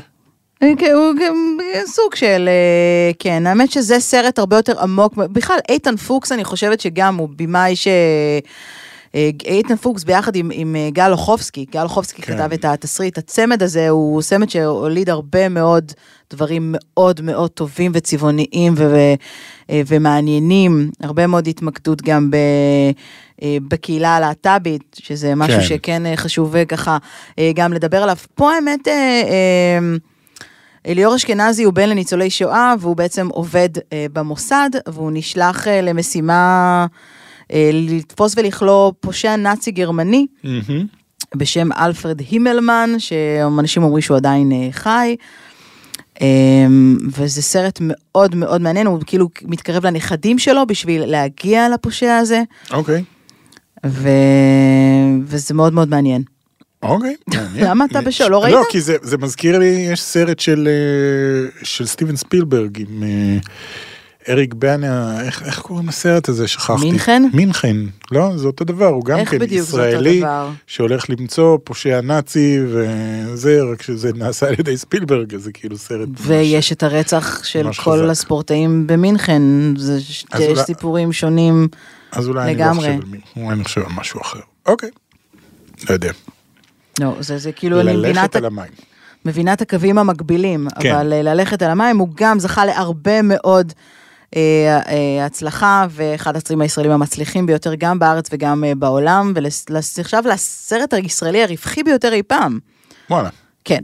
[0.63, 6.31] הוא גם סוג של, אה, כן, האמת שזה סרט הרבה יותר עמוק, בכלל איתן פוקס
[6.31, 7.87] אני חושבת שגם הוא במאי ש...
[9.15, 12.33] אה, איתן פוקס ביחד עם, עם אה, גל אוחובסקי, גל אוחובסקי כן.
[12.33, 15.91] כתב את התסריט, הצמד הזה הוא צמד שהוליד הרבה מאוד
[16.33, 22.37] דברים מאוד מאוד טובים וצבעוניים ו- ו- ומעניינים, הרבה מאוד התמקדות גם ב...
[23.67, 25.65] בקהילה הלהט"בית, שזה משהו כן.
[25.65, 26.97] שכן חשוב ככה
[27.55, 28.15] גם לדבר עליו.
[28.35, 29.79] פה האמת, אה, אה,
[30.87, 36.85] ליאור אשכנזי הוא בן לניצולי שואה, והוא בעצם עובד אה, במוסד, והוא נשלח אה, למשימה
[37.53, 40.85] אה, לתפוס ולכלוא פושע נאצי גרמני מהמם.
[41.35, 45.15] בשם אלפרד הימלמן, שאנשים אומרים שהוא עדיין אה, חי.
[46.21, 46.27] אה,
[47.13, 53.03] וזה סרט מאוד מאוד מעניין, הוא כאילו מתקרב לנכדים שלו בשביל להגיע לפושע הזה, אוקיי.
[53.85, 54.09] ו...
[55.23, 56.23] וזה מאוד מאוד מעניין.
[56.89, 57.65] אוקיי, מעניין.
[57.69, 58.27] למה אתה בשוק?
[58.29, 58.53] לא ראית?
[58.53, 63.37] לא, כי זה, זה מזכיר לי, יש סרט של, אה, של סטיבן ספילברג עם אה,
[64.29, 66.47] אריק בנה, איך, איך קוראים לסרט הזה?
[66.47, 66.81] שכחתי.
[66.85, 67.23] מינכן?
[67.33, 67.77] מינכן.
[68.11, 70.23] לא, זה אותו דבר, הוא גם כן ישראלי?
[70.67, 76.07] שהולך למצוא פושע נאצי וזה, רק שזה נעשה על ידי ספילברג, אז זה כאילו סרט.
[76.09, 78.09] ממש- ויש את הרצח של כל חזק.
[78.09, 79.41] הספורטאים במינכן,
[79.77, 81.67] זה יש אולי- סיפורים שונים.
[82.11, 82.75] אז אולי אני לא לגמרי.
[82.87, 84.39] חושב על מי, אולי אני חושב על משהו אחר.
[84.65, 84.89] אוקיי.
[85.89, 86.11] לא יודע.
[86.99, 88.71] לא, זה, זה כאילו, אני מבינה ללכת על המים.
[89.25, 90.95] מבינה את הקווים המקבילים, כן.
[90.95, 93.73] אבל אה, ללכת על המים, הוא גם זכה להרבה מאוד
[94.35, 100.93] אה, אה, הצלחה, ואחד הסרטים הישראלים המצליחים ביותר גם בארץ וגם אה, בעולם, ונחשב לסרט
[100.93, 102.59] הישראלי הרווחי ביותר אי פעם.
[103.09, 103.29] וואלה.
[103.63, 103.81] כן,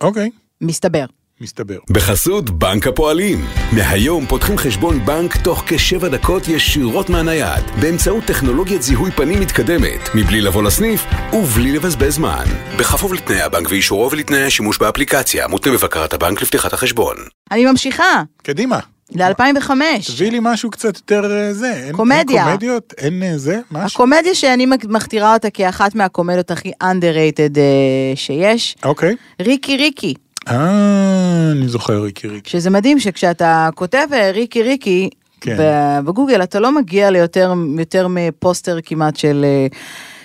[0.00, 0.30] אוקיי.
[0.60, 1.04] מסתבר.
[1.40, 1.78] מסתבר.
[1.90, 3.44] בחסות בנק הפועלים.
[3.72, 10.40] מהיום פותחים חשבון בנק תוך כשבע דקות ישירות מהנייד, באמצעות טכנולוגיית זיהוי פנים מתקדמת, מבלי
[10.40, 12.44] לבוא לסניף ובלי לבזבז זמן.
[12.78, 17.16] בכפוף לתנאי הבנק ואישורו ולתנאי השימוש באפליקציה, מותנה בבקרת הבנק לפתיחת החשבון.
[17.50, 18.78] אני ממשיכה, קדימה.
[19.14, 19.70] ל-2005.
[20.06, 21.72] תביאי לי משהו קצת יותר אה, זה.
[21.72, 22.42] אין, קומדיה.
[22.42, 22.94] אין קומדיות?
[22.98, 23.60] אין אה, זה?
[23.70, 23.96] משהו?
[23.96, 29.16] הקומדיה שאני מכתירה אותה כאחת מהקומדיות הכי underrated אה, שיש, אוקיי.
[29.40, 30.14] ריקי ריקי.
[30.48, 32.50] אה, אני זוכר ריקי ריקי.
[32.50, 35.56] שזה מדהים שכשאתה כותב אה, ריקי ריקי כן.
[36.04, 39.66] בגוגל אתה לא מגיע ליותר יותר מפוסטר כמעט של אה,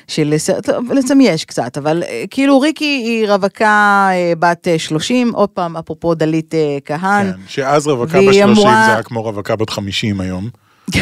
[0.08, 3.66] של טוב, בעצם יש קצת, אבל אה, כאילו ריקי היא רווקה
[4.12, 8.44] אה, בת אה, 30, עוד פעם אפרופו דלית אה, כהן, כן, שאז רווקה בת 30
[8.50, 10.50] אמורה- זה היה כמו רווקה בת 50 היום.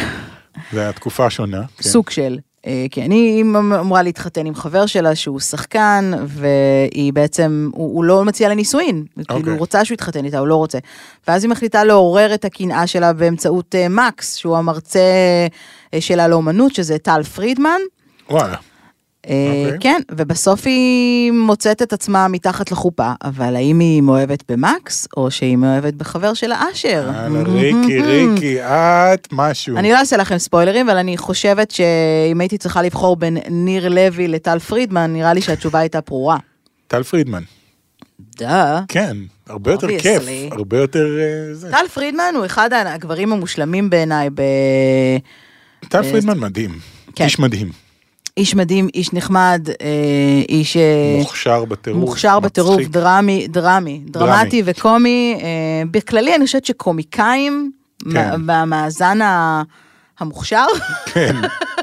[0.73, 1.61] זה היה תקופה שונה.
[1.77, 1.83] כן.
[1.89, 2.37] סוג של.
[2.65, 8.25] אה, כן, היא אמורה להתחתן עם חבר שלה שהוא שחקן, והיא בעצם, הוא, הוא לא
[8.25, 9.51] מציע לה נישואין, כאילו אוקיי.
[9.51, 10.77] הוא רוצה שהוא יתחתן איתה, הוא לא רוצה.
[11.27, 14.99] ואז היא מחליטה לעורר את הקנאה שלה באמצעות אה, מקס, שהוא המרצה
[15.93, 17.79] אה, שלה לאומנות, שזה טל פרידמן.
[18.29, 18.53] וואלה.
[18.53, 18.74] אה,
[19.25, 19.77] אוקיי.
[19.79, 25.57] כן, ובסוף היא מוצאת את עצמה מתחת לחופה, אבל האם היא מאוהבת במקס, או שהיא
[25.57, 27.11] מאוהבת בחבר שלה אשר?
[27.13, 29.77] יאללה, ריקי, ריקי, את משהו.
[29.77, 34.27] אני לא אעשה לכם ספוילרים, אבל אני חושבת שאם הייתי צריכה לבחור בין ניר לוי
[34.27, 36.37] לטל פרידמן, נראה לי שהתשובה הייתה ברורה.
[36.87, 37.43] טל פרידמן.
[38.37, 38.81] דה.
[38.87, 39.87] כן, הרבה יותר.
[39.99, 41.71] כיף, הרבה יותר אה, זה.
[41.71, 44.41] טל פרידמן הוא אחד הגברים המושלמים בעיניי, ב...
[45.89, 46.79] טל פרידמן מדהים.
[47.15, 47.23] כן.
[47.23, 47.84] איש מדהים.
[48.37, 49.85] איש מדהים, איש נחמד, אה,
[50.49, 51.99] איש אה, מוכשר בטירוף.
[51.99, 52.89] מוכשר בטירוף, מצחיק.
[52.89, 55.37] דרמי, דרמי, דרמטי וקומי.
[55.41, 57.71] אה, בכללי אני חושבת שקומיקאים,
[58.13, 58.31] כן.
[58.45, 59.19] במאזן
[60.19, 60.65] המוכשר,
[61.05, 61.35] כן.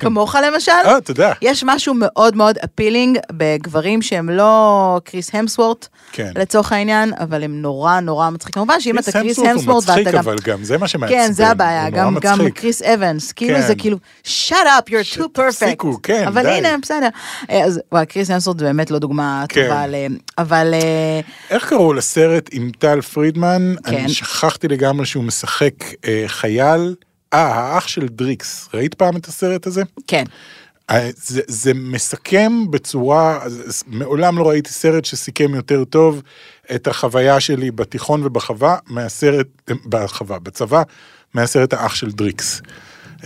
[0.00, 1.32] כמוך למשל, אה, תודה.
[1.42, 6.32] יש משהו מאוד מאוד אפילינג בגברים שהם לא קריס המסוורט, כן.
[6.36, 8.54] לצורך העניין, אבל הם נורא נורא מצחיקים.
[8.54, 10.18] כמובן שאם אתה קריס הוא המסוורט מצחיק, ואתה גם...
[10.18, 11.16] אבל גם זה מה שמעצבן.
[11.16, 12.58] כן, זה הבעיה, הוא גם, גם מצחיק.
[12.58, 13.66] קריס אבנס, כאילו כן.
[13.66, 15.50] זה כאילו, shut up, you're too perfect.
[15.50, 16.48] תפסיקו, כן, אבל די.
[16.50, 17.08] הנה, בסדר.
[17.50, 19.62] אה, אז וואי, קריס המסוורת' זה באמת לא דוגמה כן.
[19.68, 19.94] טובה, ל-
[20.38, 21.20] אבל אה,
[21.50, 23.74] איך קראו לסרט עם טל פרידמן?
[23.86, 23.94] כן.
[23.96, 25.74] אני שכחתי לגמרי שהוא משחק
[26.08, 26.94] אה, חייל.
[27.34, 28.68] אה, האח של דריקס.
[28.74, 29.82] ראית פעם את הסרט הזה?
[30.06, 30.24] כן.
[30.90, 33.38] אה, זה, זה מסכם בצורה,
[33.86, 36.22] מעולם לא ראיתי סרט שסיכם יותר טוב
[36.74, 39.46] את החוויה שלי בתיכון ובחווה מהסרט,
[39.86, 40.82] בחווה, בצבא,
[41.34, 42.62] מהסרט האח של דריקס.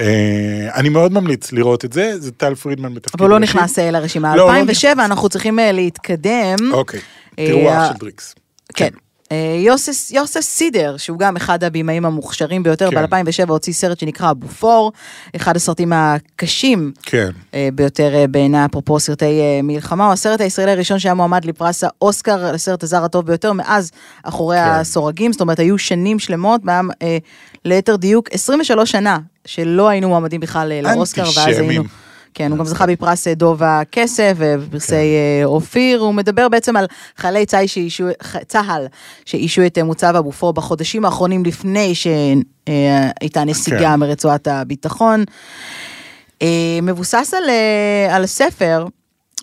[0.01, 3.39] אה, אני מאוד ממליץ לראות את זה, זה טל פרידמן בתפקיד אבל הוא לא.
[3.39, 4.37] נכנס אה, לרשימה.
[4.37, 5.05] לא, לא 2007 נכנס.
[5.05, 6.57] אנחנו צריכים אה, להתקדם.
[6.73, 7.01] אוקיי,
[7.39, 8.35] אה, תראו האח אה, של דריקס.
[8.75, 8.89] כן.
[9.35, 13.07] אה, יוסף, יוסף סידר, שהוא גם אחד הבימאים המוכשרים ביותר, כן.
[13.07, 14.93] ב-2007 הוציא סרט שנקרא בופור,
[15.37, 20.99] אחד הסרטים הקשים כן, אה, ביותר אה, בעיניי, אפרופו סרטי מלחמה, הוא הסרט הישראלי הראשון
[20.99, 23.91] שהיה מועמד לפרס האוסקר לסרט הזר הטוב ביותר מאז
[24.23, 24.69] אחורי כן.
[24.69, 26.61] הסורגים, זאת אומרת היו שנים שלמות,
[27.03, 27.19] אה,
[27.65, 31.59] ליתר דיוק 23 שנה שלא היינו מועמדים בכלל לאוסקר, ואז.
[31.59, 31.85] היינו...
[32.35, 34.95] כן, הוא גם זכה בפרס אה, דוב הכסף ובפרסי כן.
[34.95, 38.87] אה, אופיר, הוא מדבר בעצם על חיילי צה"ל שאישו, ח- צה"ל
[39.25, 43.95] שאישו את אה, מוצב הבופור בחודשים האחרונים לפני שהייתה נסיגה כן.
[44.01, 45.25] מרצועת הביטחון.
[46.43, 46.49] אה,
[46.83, 48.87] מבוסס על, אה, על ספר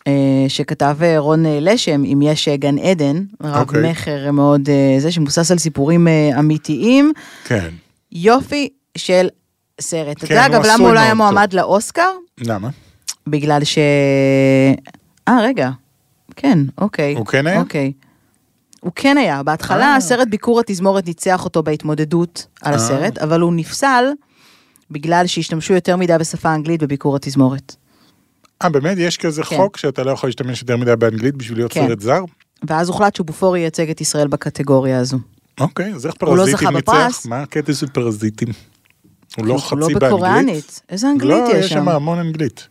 [0.08, 0.14] אה,
[0.48, 3.92] שכתב אה, רון אה, לשם, אם יש אה, גן עדן, רב אוקיי.
[3.92, 7.12] מכר מאוד, אה, זה שמבוסס על סיפורים אה, אמיתיים.
[7.46, 7.70] כן.
[8.12, 9.28] יופי של
[9.82, 10.18] סרט.
[10.18, 12.10] אתה כן, יודע הוא אגב למה הוא לא היה מועמד לאוסקר?
[12.42, 12.70] למה?
[13.28, 13.78] בגלל ש...
[15.28, 15.70] אה, רגע.
[16.36, 17.16] כן, אוקיי.
[17.16, 17.60] הוא כן היה?
[17.60, 17.92] אוקיי.
[18.82, 19.44] הוא כן היה.
[19.44, 19.96] בהתחלה אה.
[19.96, 22.78] הסרט ביקור התזמורת ניצח אותו בהתמודדות על אה.
[22.78, 24.06] הסרט, אבל הוא נפסל
[24.92, 27.76] בגלל שהשתמשו יותר מדי בשפה האנגלית בביקור התזמורת.
[28.64, 28.98] אה, באמת?
[28.98, 29.58] יש כזה כן.
[29.58, 31.88] חוק שאתה לא יכול להשתמש יותר מדי באנגלית בשביל להיות כן.
[31.88, 32.24] סרט זר?
[32.68, 35.18] ואז הוחלט שבופור ייצג את ישראל בקטגוריה הזו.
[35.60, 36.94] אוקיי, אז איך הוא לא פרזיטים זכה ניצח?
[36.94, 37.26] בפרס.
[37.26, 38.48] מה הקטע של פרזיטים?
[39.38, 40.04] הוא לא הוא חצי לא באנגלית?
[40.04, 40.82] בקוריאנית.
[40.90, 41.90] איזה אנגלית לא, יש יש שם שם?
[41.90, 42.68] המון אנגלית.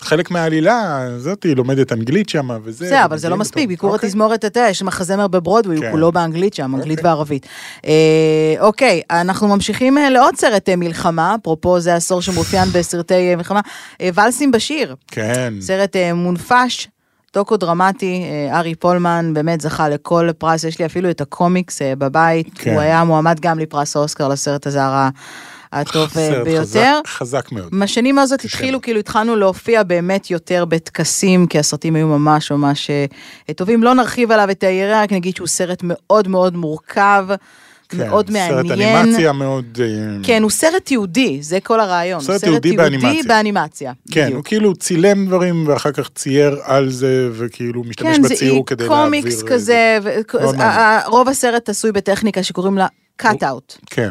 [0.00, 2.84] חלק מהעלילה הזאת, היא לומדת אנגלית שם, וזה.
[2.84, 3.68] בסדר, אבל זה לא מספיק.
[3.68, 4.06] ביקור אוקיי.
[4.06, 5.90] התזמורת, אתה יודע, יש מחזמר בברודווי, הוא כן.
[5.90, 7.10] כולו באנגלית שם, אנגלית אוקיי.
[7.10, 7.46] וערבית.
[7.86, 13.60] אה, אוקיי, אנחנו ממשיכים אה, לעוד סרט אה, מלחמה, אפרופו זה עשור שמאופיין בסרטי מלחמה,
[14.02, 15.54] ולסים בשיר, כן.
[15.60, 16.88] סרט מונפש.
[17.34, 21.96] דוקו דרמטי, אה, ארי פולמן באמת זכה לכל פרס, יש לי אפילו את הקומיקס אה,
[21.96, 22.72] בבית, כן.
[22.72, 25.08] הוא היה מועמד גם לפרס האוסקר לסרט הזה הר-
[25.72, 26.60] הטוב אה, ביותר.
[26.62, 27.68] חזק- חזק מאוד.
[27.80, 28.82] בשנים הזאת התחילו.
[28.82, 32.90] כאילו התחלנו להופיע באמת יותר בטקסים, כי הסרטים היו ממש ממש
[33.56, 33.82] טובים.
[33.82, 37.26] לא נרחיב עליו את היריעה, רק נגיד שהוא סרט מאוד מאוד מורכב,
[37.94, 38.62] מאוד כן, מעניין.
[38.68, 39.78] סרט אנימציה מאוד...
[39.80, 39.86] אה,
[40.22, 42.20] כן, הוא סרט יהודי, זה כל הרעיון.
[42.20, 43.22] סרט הוא יהודי באנימציה.
[43.28, 43.92] באנימציה.
[44.10, 44.46] כן, הוא בדיוק.
[44.46, 49.04] כאילו צילם דברים ואחר כך צייר על זה, וכאילו משתמש כן, זה בציור כדי להעביר...
[49.04, 50.60] קומיקס אה, כזה, ו- מאוד.
[50.60, 52.86] ה- רוב הסרט עשוי בטכניקה שקוראים לה
[53.22, 53.78] cut-out.
[53.90, 54.10] כן,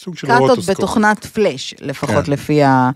[0.00, 0.58] סוג של קאטות.
[0.68, 2.32] בתוכנת פלאש, לפחות כן.
[2.32, 2.90] לפי, ה,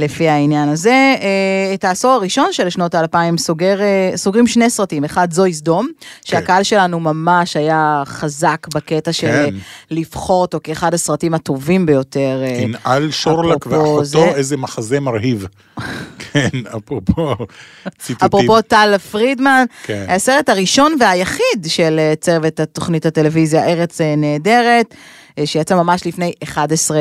[0.00, 0.90] לפי העניין הזה.
[1.20, 5.88] אה, את העשור הראשון של שנות האלפיים סוגר, אה, סוגרים שני סרטים, אחד זוהי סדום,
[6.24, 9.54] שהקהל שלנו ממש היה חזק בקטע של כן.
[9.90, 12.42] לבחור אותו כאחד הסרטים הטובים ביותר.
[12.42, 15.46] אה, ינעל שורלק ואחותו, זה- איזה מחזה מרהיב.
[16.32, 17.34] כן, אפרופו
[17.98, 18.26] ציטוטים.
[18.26, 20.06] אפרופו טל פרידמן, כן.
[20.08, 24.94] הסרט הראשון והיחיד של צוות התוכנית הטלוויזיה ארץ נהדרת.
[25.38, 26.98] אה, שיצא ממש לפני 11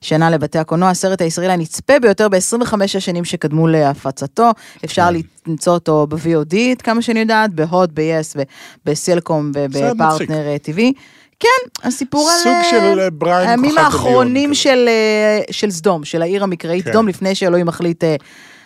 [0.00, 4.50] שנה לבתי הקולנוע, הסרט הישראלי הנצפה ביותר ב-25 השנים שקדמו להפצתו.
[4.84, 5.20] אפשר כן.
[5.50, 8.40] למצוא אותו ב-VOD, עד כמה שאני יודעת, בהוט, ב-yes,
[8.84, 9.50] בסלקום.
[9.54, 10.80] ובפרטנר אה, TV.
[11.40, 12.36] כן, הסיפור על...
[12.42, 14.54] סוג אה, של אה, בריין הימים כוכב עליון האחרונים.
[14.54, 16.90] של, אה, של סדום, של העיר המקראית כן.
[16.90, 18.04] סדום, לפני שאלוהים מחליט...
[18.04, 18.16] אה,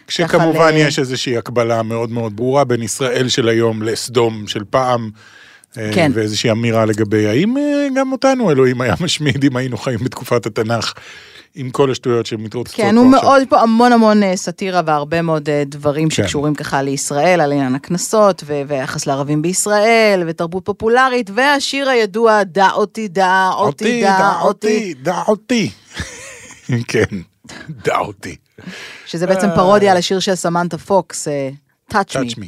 [0.07, 5.11] כשכמובן ל- יש איזושהי הקבלה מאוד מאוד ברורה בין ישראל של היום לסדום של פעם.
[5.77, 6.11] אה, כן.
[6.15, 10.93] ואיזושהי אמירה לגבי האם אה, גם אותנו אלוהים היה משמיד אם היינו חיים בתקופת התנ"ך
[11.55, 13.31] עם כל השטויות שמתרוצצות כן, פה הוא עכשיו.
[13.31, 16.15] מאוד, פה המון המון אה, סאטירה והרבה מאוד דברים כן.
[16.15, 22.71] שקשורים ככה לישראל, על עניין הקנסות, ו- ויחס לערבים בישראל, ותרבות פופולרית, והשיר הידוע, דע
[22.71, 25.71] אותי, דע אותי, דע אותי, דע אותי.
[26.89, 27.17] כן,
[27.69, 28.37] דע אותי.
[29.07, 31.29] שזה בעצם פרודיה על השיר של סמנטה פוקס,
[31.93, 32.47] Touch me.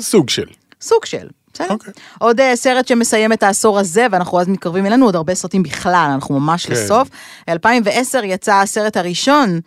[0.00, 0.46] סוג של.
[0.80, 1.28] סוג של.
[1.54, 1.70] בסדר.
[1.70, 1.92] אוקיי.
[2.18, 6.10] עוד אה, סרט שמסיים את העשור הזה, ואנחנו אז מתקרבים אלינו, עוד הרבה סרטים בכלל,
[6.14, 6.72] אנחנו ממש כן.
[6.72, 7.08] לסוף.
[7.48, 9.60] 2010 יצא הסרט הראשון,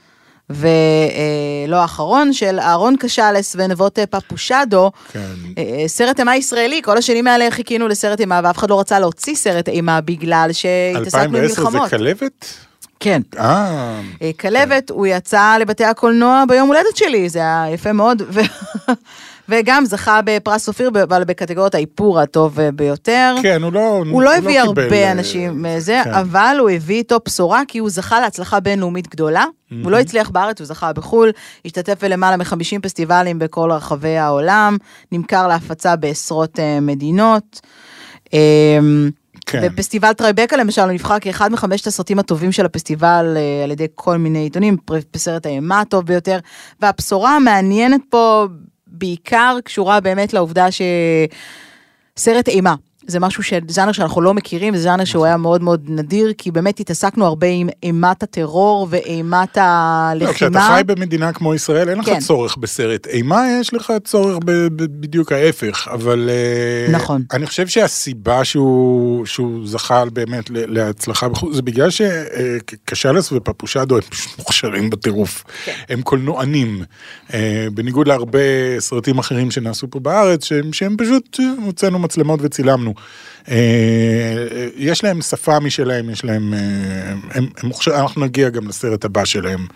[0.50, 4.91] ולא האחרון, של אהרון קשלס ונבות אה, פפושדו.
[5.12, 5.19] כן.
[5.58, 9.36] אה, סרט אימה ישראלי, כל השנים האלה חיכינו לסרט אימה, ואף אחד לא רצה להוציא
[9.36, 11.80] סרט אימה בגלל שהתעסקנו עם 2010 זה.
[11.89, 12.54] כלבת?
[13.00, 13.21] כן.
[13.39, 18.21] אה, אה, כלבת, הוא יצא לבתי הקולנוע ביום הולדת שלי, זה היה יפה מאוד.
[19.49, 23.36] וגם זכה בפרס אופיר, אבל בקטגוריית האיפור הטוב אה, ביותר.
[23.41, 26.13] כן, הוא לא הוא לא הביא קיבל, הרבה אה, אנשים מזה, כן.
[26.13, 29.45] אבל הוא הביא איתו בשורה, כי הוא זכה להצלחה בינלאומית גדולה.
[29.83, 31.31] הוא לא הצליח בארץ, הוא זכה בחו"ל,
[31.65, 34.77] השתתף בלמעלה מ-50 פסטיבלים בכל רחבי העולם,
[35.12, 37.62] נמכר להפצה בעשרות אה, מדינות.
[38.33, 38.79] אה,
[39.45, 39.62] כן.
[39.65, 44.17] בפסטיבל טרייבקה למשל, הוא נבחר כאחד מחמשת הסרטים הטובים של הפסטיבל אה, על ידי כל
[44.17, 44.77] מיני עיתונים,
[45.13, 46.39] בסרט האימה הטוב ביותר.
[46.81, 48.45] והבשורה המעניינת פה
[48.97, 50.67] בעיקר קשורה באמת לעובדה
[52.17, 52.75] שסרט אימה.
[53.08, 56.52] זה משהו, ש- ז'אנר שאנחנו לא מכירים, זה ז'אנר שהוא היה מאוד מאוד נדיר, כי
[56.52, 59.63] באמת התעסקנו הרבה עם אימת הטרור ואימת לא,
[60.34, 60.76] כשאתה הלחימה.
[60.78, 62.20] חי במדינה כמו ישראל, אין לך כן.
[62.20, 66.30] צורך בסרט אימה, יש לך צורך ב- ב- בדיוק ההפך, אבל...
[66.30, 67.24] אה, נכון.
[67.34, 74.02] אני חושב שהסיבה שהוא, שהוא זכה באמת להצלחה בחוץ, זה בגלל שקשלס ופפושאדו הם
[74.39, 75.43] מוכשרים בטירוף.
[75.65, 75.72] כן.
[75.89, 76.84] הם קולנוענים,
[77.34, 78.39] אה, בניגוד להרבה
[78.80, 82.93] סרטים אחרים שנעשו פה בארץ, שהם, שהם פשוט אה, הוצאנו מצלמות וצילמנו.
[83.49, 83.55] אה,
[84.51, 86.53] אה, יש להם שפה משלהם, יש להם...
[86.53, 86.60] אה,
[87.12, 89.67] הם, הם מוכשר, אנחנו נגיע גם לסרט הבא שלהם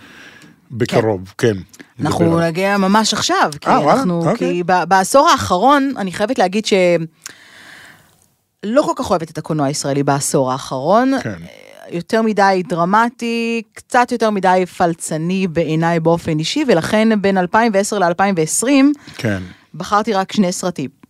[0.72, 1.58] בקרוב, כן.
[2.00, 2.40] נדבר אנחנו.
[2.40, 4.00] נגיע ממש עכשיו, כי אה, וואלה?
[4.00, 4.48] אנחנו, אוקיי.
[4.54, 6.74] כי ב- בעשור האחרון, אני חייבת להגיד ש...
[8.64, 11.14] לא כל כך אוהבת את הקולנוע הישראלי בעשור האחרון.
[11.24, 11.40] כן.
[11.92, 18.68] יותר מדי דרמטי, קצת יותר מדי פלצני בעיניי באופן אישי, ולכן בין 2010 ל-2020
[19.18, 19.44] כן.
[19.74, 21.01] בחרתי רק שני סרטים.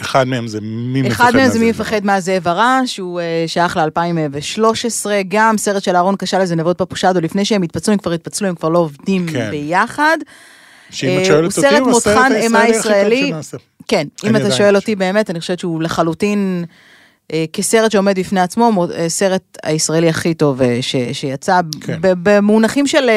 [0.00, 1.80] אחד מהם זה מי מפחד אחד מהם זה מי מהזאב.
[1.82, 7.20] מפחד מהזאב הרע, שהוא אה, שייך ל-2013, גם סרט של אהרון קשה לזה נבות פפושדו,
[7.20, 9.50] לפני שהם התפצלו, הם כבר התפצלו, הם כבר לא עובדים כן.
[9.50, 10.16] ביחד.
[10.90, 13.28] שאם אה, את שואלת אותי, סרט הוא הסרט מותחן אימה הישראלי הכי טוב ישראלי.
[13.28, 13.56] שנעשה.
[13.88, 14.76] כן, אם אתה שואל.
[14.76, 16.64] אותי באמת, אני חושבת שהוא לחלוטין,
[17.32, 21.98] אה, כסרט שעומד בפני עצמו, מו- סרט הישראלי הכי טוב ש- שיצא, כן.
[22.00, 23.10] במונחים של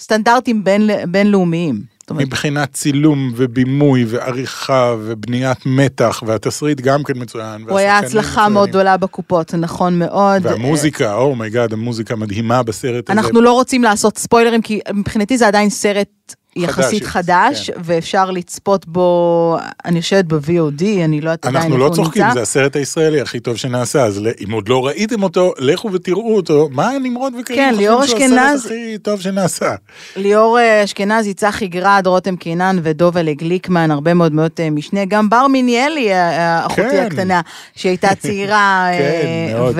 [0.00, 1.93] סטנדרטים בין- בינלאומיים.
[2.10, 7.64] אומרת, מבחינת צילום ובימוי ועריכה ובניית מתח והתסריט גם כן מצוין.
[7.68, 8.52] הוא היה הצלחה מצוינים.
[8.52, 10.46] מאוד גדולה בקופות, נכון מאוד.
[10.46, 13.20] והמוזיקה, oh my god, המוזיקה מדהימה בסרט הזה.
[13.20, 17.80] אנחנו לא רוצים לעשות ספוילרים, כי מבחינתי זה עדיין סרט יחסית חדש, חדש, כן.
[17.84, 22.22] ואפשר לצפות בו, אני חושבת ב-VOD, אני לא יודעת עדיין אנחנו איפה לא הוא צוחקים,
[22.22, 22.34] נמצא.
[22.34, 26.68] זה הסרט הישראלי הכי טוב שנעשה, אז אם עוד לא ראיתם אותו, לכו ותראו אותו.
[26.72, 29.74] מה נמרוד וקרים כן, חושבים שהוא אשכנז- הסרט הכי טוב שנעשה?
[30.16, 35.04] ליאור אה, אשכנזי, צחי גרד, רותם קינן ודובלה גליקמן, הרבה מאוד מאוד אה, משנה.
[35.04, 37.06] גם בר מיניאלי, אה, אחותי כן.
[37.06, 37.40] הקטנה,
[37.74, 38.88] שהייתה צעירה.
[38.98, 39.74] כן, מאוד.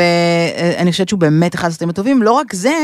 [0.79, 2.23] ואני חושבת שהוא באמת אחד הסרטים הטובים.
[2.23, 2.75] לא רק זה,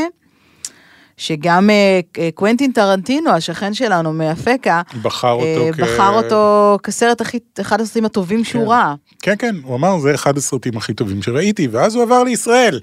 [1.21, 5.79] שגם אה, אה, קוונטין טרנטינו, השכן שלנו מאפקה, בחר אותו אה, כ...
[5.79, 8.95] בחר אותו כסרט הכי, אחד הסרטים הטובים שהוא ראה.
[9.21, 12.79] כן, כן, הוא אמר, זה אחד הסרטים הכי טובים שראיתי, ואז הוא עבר לישראל,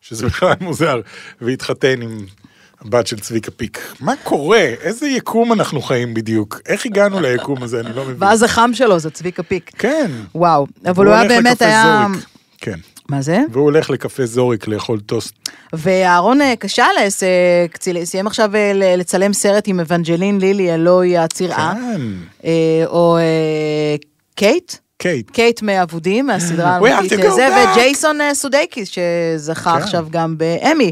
[0.00, 1.00] שזה בכלל מוזר,
[1.40, 2.18] והתחתן עם
[2.80, 3.94] הבת של צביקה פיק.
[4.00, 4.58] מה קורה?
[4.58, 6.60] איזה יקום אנחנו חיים בדיוק?
[6.66, 7.80] איך הגענו ליקום הזה?
[7.80, 8.16] אני לא מבין.
[8.18, 9.70] ואז החם שלו זה צביקה פיק.
[9.78, 10.10] כן.
[10.34, 12.06] וואו, אבל הוא היה באמת היה...
[12.08, 12.26] זוריק.
[12.58, 12.78] כן.
[13.12, 13.42] מה זה?
[13.50, 15.34] והוא הולך לקפה זוריק לאכול טוסט.
[15.72, 21.74] ואהרון אה, קשלס אה, סיים עכשיו אה, לצלם סרט עם אבנג'לין לילי, הלוא היא הצרעה,
[21.74, 22.48] כן.
[22.86, 23.18] או
[24.34, 25.30] קייט, קייט.
[25.30, 27.68] קייט מאבודים, מהסדרה האלמותית to go זה, back.
[27.70, 29.82] וג'ייסון סודייקיס, שזכה כן.
[29.82, 30.90] עכשיו גם באמי.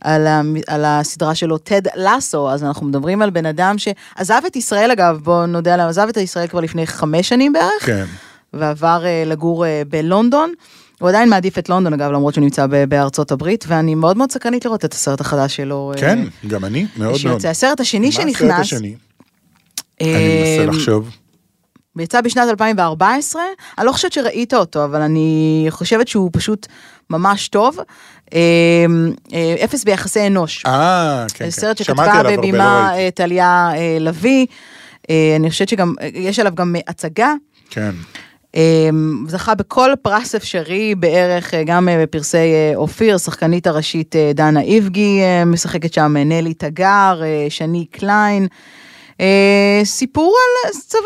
[0.00, 4.56] על, ה, על הסדרה שלו, טד לסו, אז אנחנו מדברים על בן אדם שעזב את
[4.56, 8.04] ישראל אגב, בואו נודה עליו, עזב את ישראל כבר לפני חמש שנים בערך, כן.
[8.52, 10.52] ועבר אה, לגור אה, בלונדון.
[11.00, 14.64] הוא עדיין מעדיף את לונדון אגב, למרות שהוא נמצא בארצות הברית, ואני מאוד מאוד סקרנית
[14.64, 15.92] לראות את הסרט החדש שלו.
[15.94, 17.20] אה, כן, גם אני, מאוד מאוד.
[17.20, 17.48] שיוצא.
[17.48, 18.94] הסרט השני מה הסרט שנכנס, השני?
[20.00, 21.10] אה, אני מנסה לחשוב.
[21.98, 23.42] יצא בשנת 2014,
[23.78, 26.66] אני לא חושבת שראית אותו, אבל אני חושבת שהוא פשוט
[27.10, 27.78] ממש טוב.
[28.34, 28.86] אה,
[29.32, 30.66] אה, אפס ביחסי אנוש.
[30.66, 31.50] אה, כן, כן.
[31.50, 32.92] סרט שכתבה לא בבימה.
[32.94, 34.46] אה, טליה אה, לביא,
[35.10, 37.34] אה, אני חושבת שגם, אה, יש עליו גם הצגה.
[37.70, 37.90] כן.
[38.58, 38.88] אה,
[39.28, 45.20] זכה בכל פרס אפשרי בערך, אה, גם אה, בפרסי אה, אופיר, שחקנית הראשית דנה איבגי
[45.46, 48.46] משחקת שם, נלי תגר, שני קליין.
[49.84, 51.00] סיפור על צבא,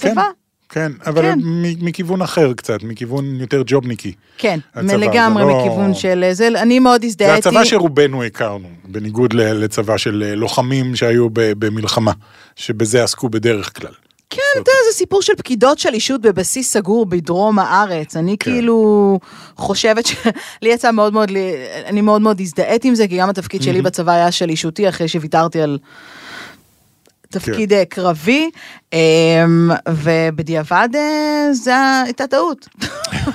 [0.00, 0.24] כן, צבא.
[0.68, 1.38] כן, אבל כן.
[1.80, 4.12] מכיוון אחר קצת, מכיוון יותר ג'ובניקי.
[4.38, 7.48] כן, הצבא, לגמרי זה לא- מכיוון של זה, אני מאוד זה הזדהיתי.
[7.48, 12.12] הצבא שרובנו הכרנו, בניגוד לצבא של לוחמים שהיו במלחמה,
[12.56, 13.92] שבזה עסקו בדרך כלל.
[14.34, 18.16] כן, אתה יודע, זה סיפור של פקידות שלישות בבסיס סגור בדרום הארץ.
[18.16, 18.50] אני כן.
[18.50, 19.18] כאילו
[19.56, 21.30] חושבת שלי יצא מאוד מאוד,
[21.86, 25.60] אני מאוד מאוד הזדהית עם זה, כי גם התפקיד שלי בצבא היה שלישותי, אחרי שוויתרתי
[25.60, 25.78] על
[27.30, 28.50] תפקיד אה, קרבי,
[28.92, 32.68] אמ, ובדיעבד אה, זה הייתה טעות.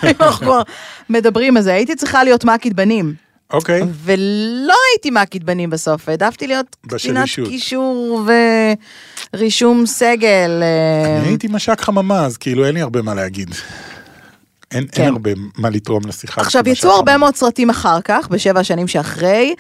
[0.04, 0.62] אם אנחנו כבר
[1.10, 3.27] מדברים על זה, הייתי צריכה להיות מאקית בנים.
[3.54, 7.28] אוקיי, ולא הייתי מאקית בנים בסוף, העדפתי להיות קצינת.
[7.48, 8.26] קישור
[9.34, 10.64] ורישום סגל.
[10.64, 13.56] אה, אני הייתי מש"ק חממה, אז כאילו אין לי הרבה מה להגיד.
[14.72, 15.04] אין כן.
[15.04, 16.42] אין הרבה מה לתרום לשיחה.
[16.42, 17.18] עכשיו, כמש"ק יצאו הרבה.
[17.18, 19.56] מאוד סרטים אחר כך, בשבע השנים שאחרי.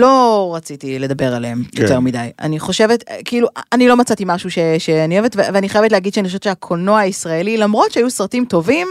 [0.00, 1.82] לא רציתי לדבר עליהם כן.
[1.82, 2.28] יותר מדי.
[2.40, 6.42] אני חושבת, כאילו, אני לא מצאתי משהו ש, שאני אוהבת, ואני חייבת להגיד שאני חושבת
[6.42, 8.88] שהקולנוע הישראלי, למרות שהיו סרטים טובים,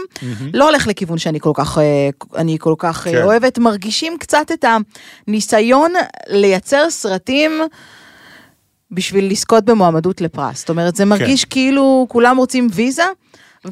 [0.54, 3.22] לא הולך לכיוון שאני כל כך, אה, אני כל כך אה, כן.
[3.22, 3.58] אוהבת.
[3.58, 4.64] מרגישים קצת את
[5.28, 5.92] הניסיון
[6.28, 7.52] לייצר סרטים
[8.94, 10.58] בשביל לזכות במועמדות לפרס.
[10.58, 13.04] זאת אומרת, זה מרגיש כאילו כולם רוצים ויזה.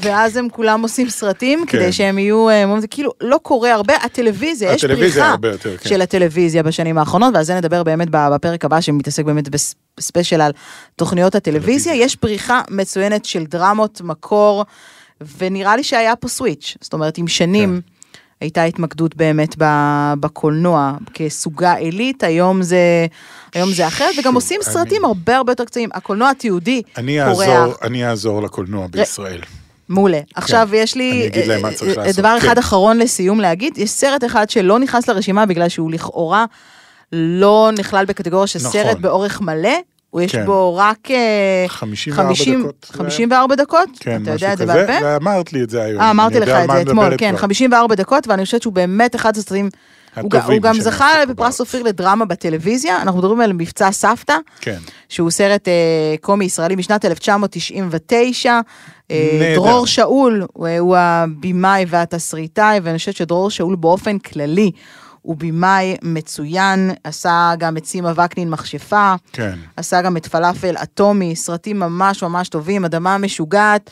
[0.01, 1.79] ואז הם כולם עושים סרטים כן.
[1.79, 5.89] כדי שהם יהיו, אה, זה כאילו לא קורה הרבה, הטלוויזיה, יש פריחה יותר, כן.
[5.89, 10.53] של הטלוויזיה בשנים האחרונות, ועל זה נדבר באמת בפרק הבא שמתעסק באמת בס- בספיישל על
[10.97, 14.65] תוכניות הטלוויזיה, יש פריחה מצוינת של דרמות מקור,
[15.39, 17.81] ונראה לי שהיה פה סוויץ', זאת אומרת עם שנים.
[17.87, 17.92] כן.
[18.43, 19.55] הייתה התמקדות באמת
[20.21, 23.07] בקולנוע כסוגה עילית, היום זה,
[23.55, 25.89] היום זה אחרת, וגם עושים אני- סרטים הרבה הרבה יותר קצרים.
[25.95, 27.49] הקולנוע התיעודי אני פורח.
[27.49, 29.41] אעזור, אני אעזור לקולנוע בישראל.
[29.89, 30.21] מעולה.
[30.35, 31.57] עכשיו יש לי אה,
[32.07, 32.13] אה.
[32.17, 32.59] דבר אחד כן.
[32.59, 36.45] אחרון לסיום להגיד, יש סרט אחד שלא נכנס לרשימה בגלל שהוא לכאורה
[37.13, 38.71] לא נכלל בקטגוריה של נכון.
[38.73, 39.79] סרט באורך מלא.
[40.13, 40.47] הוא יש כן.
[40.47, 42.87] בו רק אה, 54 50 דקות.
[42.93, 43.89] זה- 54 דקות?
[44.01, 44.75] כן, אתה משהו יודע את זה כזה.
[44.75, 44.93] בעל פה?
[45.07, 46.01] ואמרת לי את זה היום.
[46.01, 47.39] אה, אמרתי לך את זה את אתמול, כן, כבר.
[47.41, 49.69] 54 דקות, ואני חושבת שהוא באמת אחד הסרטים,
[50.21, 50.31] הוא
[50.63, 51.61] גם זכה בפרס.
[51.61, 54.79] אופיר לדרמה בטלוויזיה, אנחנו מדברים על מבצע סבתא, כן.
[55.09, 55.73] שהוא סרט אה,
[56.21, 58.61] קומי ישראלי משנת 1999.
[59.11, 59.53] אה.
[59.55, 64.71] דרור שאול הוא, הוא הבמאי והתסריטאי, ואני חושבת שדרור שאול באופן כללי
[65.23, 69.55] הוא במאי מצוין, עשה גם את סימה וקנין מכשפה, כן.
[69.77, 73.91] עשה גם את פלאפל אטומי, סרטים ממש ממש טובים, אדמה משוגעת.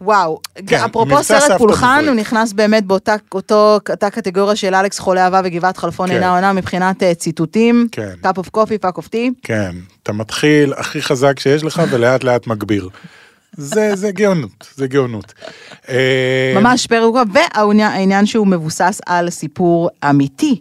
[0.00, 2.04] וואו, כן, אפרופו סרט פולחן.
[2.08, 6.14] הוא נכנס באמת באותה אותו, אותה קטגוריה של אלכס חולה אהבה וגבעת חלפון כן.
[6.14, 7.88] אינה עונה מבחינת אה, ציטוטים.
[7.92, 8.12] כן.
[8.24, 9.32] cup of coffee, fuck of tea.
[9.42, 9.76] כן.
[10.02, 12.88] אתה מתחיל הכי חזק שיש לך ולאט לאט מגביר.
[13.52, 15.34] זה, זה גאונות, זה גאונות.
[15.88, 20.60] אה, ממש פרק, והעניין שהוא מבוסס על סיפור אמיתי.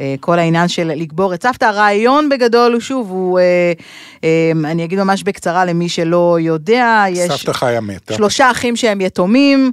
[0.00, 3.38] אה, כל העניין של לקבור את סבתא, הרעיון בגדול שוב, הוא,
[4.24, 8.14] אה, אני אגיד ממש בקצרה למי שלא יודע, יש סבתא חיה מתה.
[8.14, 9.72] שלושה אחים שהם יתומים,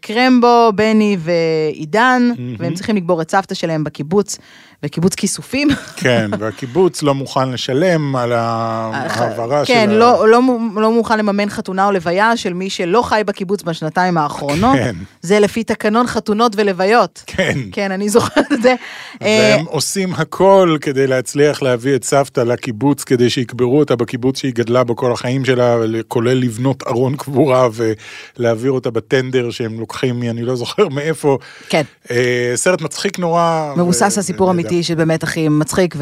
[0.00, 4.38] קרמבו, בני ועידן, והם צריכים לקבור את סבתא שלהם בקיבוץ,
[4.82, 5.68] בקיבוץ כיסופים.
[5.96, 9.90] כן, והקיבוץ לא מוכן לשלם על ההעברה של כן.
[9.90, 10.40] לא, לא,
[10.76, 14.76] לא מוכן לממן חתונה או לוויה של מי שלא חי בקיבוץ בשנתיים האחרונות.
[14.76, 14.96] כן.
[15.22, 17.22] זה לפי תקנון חתונות ולוויות.
[17.26, 17.58] כן.
[17.72, 18.74] כן, אני זוכרת את זה.
[19.22, 24.52] אה, והם עושים הכל כדי להצליח להביא את סבתא לקיבוץ, כדי שיקברו אותה בקיבוץ שהיא
[24.54, 25.76] גדלה בו כל החיים שלה,
[26.08, 31.38] כולל לבנות ארון קבורה ולהעביר אותה בטנדר שהם לוקחים אני לא זוכר מאיפה.
[31.68, 31.82] כן.
[32.10, 33.72] אה, סרט מצחיק נורא.
[33.76, 34.71] מבוסס על סיפור ונהדר.
[34.72, 35.94] אמיתי שבאמת הכי מצחיק,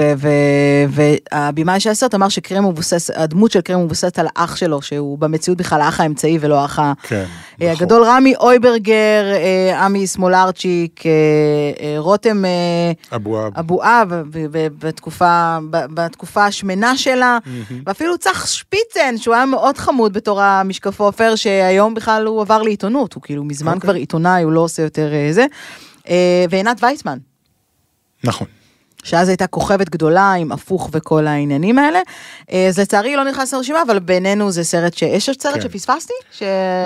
[0.89, 5.59] והבימאי של הסרט אמר שקרם מבוסס, הדמות של קרם מבוססת על אח שלו, שהוא במציאות
[5.59, 7.25] בכלל האח האמצעי ולא האח כן, אה,
[7.59, 7.69] נכון.
[7.69, 12.43] הגדול רמי אויברגר, אה, עמי סמולרצ'יק, אה, רותם
[13.57, 14.13] אבואב.
[14.79, 17.39] בתקופה, בתקופה השמנה שלה,
[17.87, 23.13] ואפילו צח שפיצן, שהוא היה מאוד חמוד בתור המשקפו עופר, שהיום בכלל הוא עבר לעיתונות,
[23.13, 23.81] הוא כאילו מזמן אוקיי.
[23.81, 25.47] כבר עיתונאי, הוא לא עושה יותר זה.
[26.51, 27.19] ועינת ויצמן.
[28.25, 28.47] נכון.
[29.05, 32.01] שאז הייתה כוכבת גדולה עם הפוך וכל העניינים האלה.
[32.53, 35.03] אה, אז לצערי לא נכנס לרשימה, אבל בינינו זה סרט ש...
[35.03, 35.61] יש עוד סרט כן.
[35.61, 36.15] שפספסתי?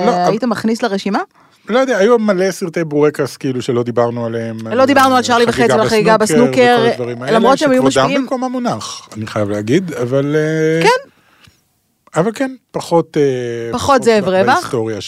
[0.07, 1.19] לא, שהיית מכניס לרשימה?
[1.69, 4.57] לא יודע, היו מלא סרטי בורקס כאילו שלא דיברנו עליהם.
[4.69, 6.87] לא דיברנו על צ'רלי וחצי והחגיגה בסנוקר,
[7.33, 8.09] למרות שהם היו משפיעים.
[8.09, 10.37] שכבודם במקום המונח, אני חייב להגיד, אבל...
[10.37, 11.11] אה, כן.
[12.21, 13.17] אבל כן, פחות...
[13.17, 14.55] אה, פחות זאב רווח.
[14.55, 15.01] בהיסטוריה אה,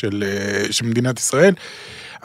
[0.71, 1.55] של מדינת ישראל.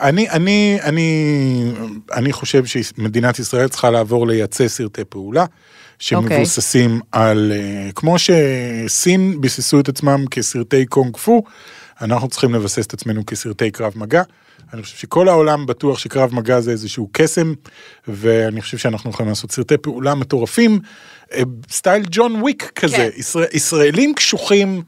[0.02, 1.72] אני, אני, אני,
[2.12, 5.44] אני חושב שמדינת ישראל צריכה לעבור לייצא סרטי פעולה.
[5.98, 11.42] שמבוססים על, אה, כמו שסין ביססו את עצמם כסרטי קונג פו,
[12.00, 14.22] אנחנו צריכים לבסס את עצמנו כסרטי קרב מגע.
[14.72, 17.54] אני חושב שכל העולם בטוח שקרב מגע זה איזשהו קסם,
[18.08, 20.80] ואני חושב שאנחנו יכולים לעשות סרטי פעולה מטורפים,
[21.32, 23.08] אה, סטייל ג'ון וויק כזה, כן.
[23.16, 24.82] ישראל, ישראלים קשוחים.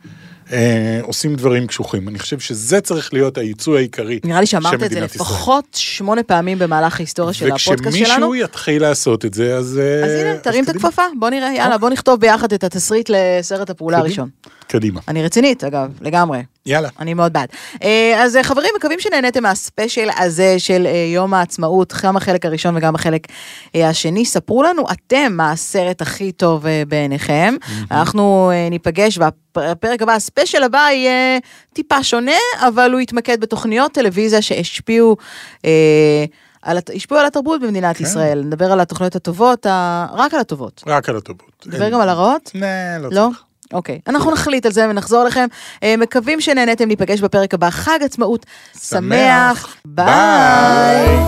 [0.52, 4.74] אה, עושים דברים קשוחים, אני חושב שזה צריך להיות הייצוא העיקרי נראה לי של שאמרת
[4.74, 5.28] את זה מדינת ישראל.
[5.28, 8.10] לפחות שמונה פעמים במהלך ההיסטוריה של הפודקאסט שלנו.
[8.10, 9.64] וכשמישהו יתחיל לעשות את זה, אז...
[9.64, 10.68] אז אה, הנה, תרים את.
[10.68, 14.08] הכפפה, בוא נראה, יאללה, בוא נכתוב ביחד את התסריט לסרט הפעולה קדימה.
[14.08, 14.28] הראשון.
[14.66, 15.00] קדימה.
[15.08, 16.42] אני רצינית, אגב, לגמרי.
[16.66, 16.88] יאללה.
[16.98, 17.48] אני מאוד בעד.
[17.82, 22.94] אה, אז אה, חברים, מקווים שנהניתם מהספיישל הזה של יום העצמאות, גם החלק הראשון וגם
[22.94, 23.26] החלק
[23.74, 24.24] השני.
[24.24, 27.54] ספרו לנו אתם מה הסרט הכי טוב בעיניכם.
[27.90, 29.18] אנחנו אה, ניפגש,
[29.56, 31.38] והפרק הבא, הספיישל הבא יהיה
[31.72, 35.16] טיפה שונה, אבל הוא יתמקד בתוכניות טלוויזיה שהשפיעו...
[35.64, 36.24] אה,
[36.62, 38.04] על, השפיעו על התרבות במדינת כן.
[38.04, 40.06] ישראל, נדבר על התוכניות הטובות, ה...
[40.12, 40.82] רק על הטובות.
[40.86, 41.66] רק על הטובות.
[41.66, 42.50] נדבר גם על הרעות?
[42.54, 42.66] לא,
[42.98, 43.28] לא לא?
[43.30, 43.42] צריך.
[43.72, 45.46] אוקיי, אנחנו נחליט על זה ונחזור אליכם.
[45.82, 47.70] אה, מקווים שנהניתם להיפגש בפרק הבא.
[47.70, 48.46] חג עצמאות.
[48.78, 49.76] שמח.
[49.84, 51.18] ביי.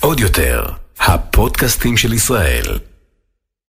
[0.00, 0.64] עוד יותר,
[1.00, 2.64] הפודקאסטים של ישראל.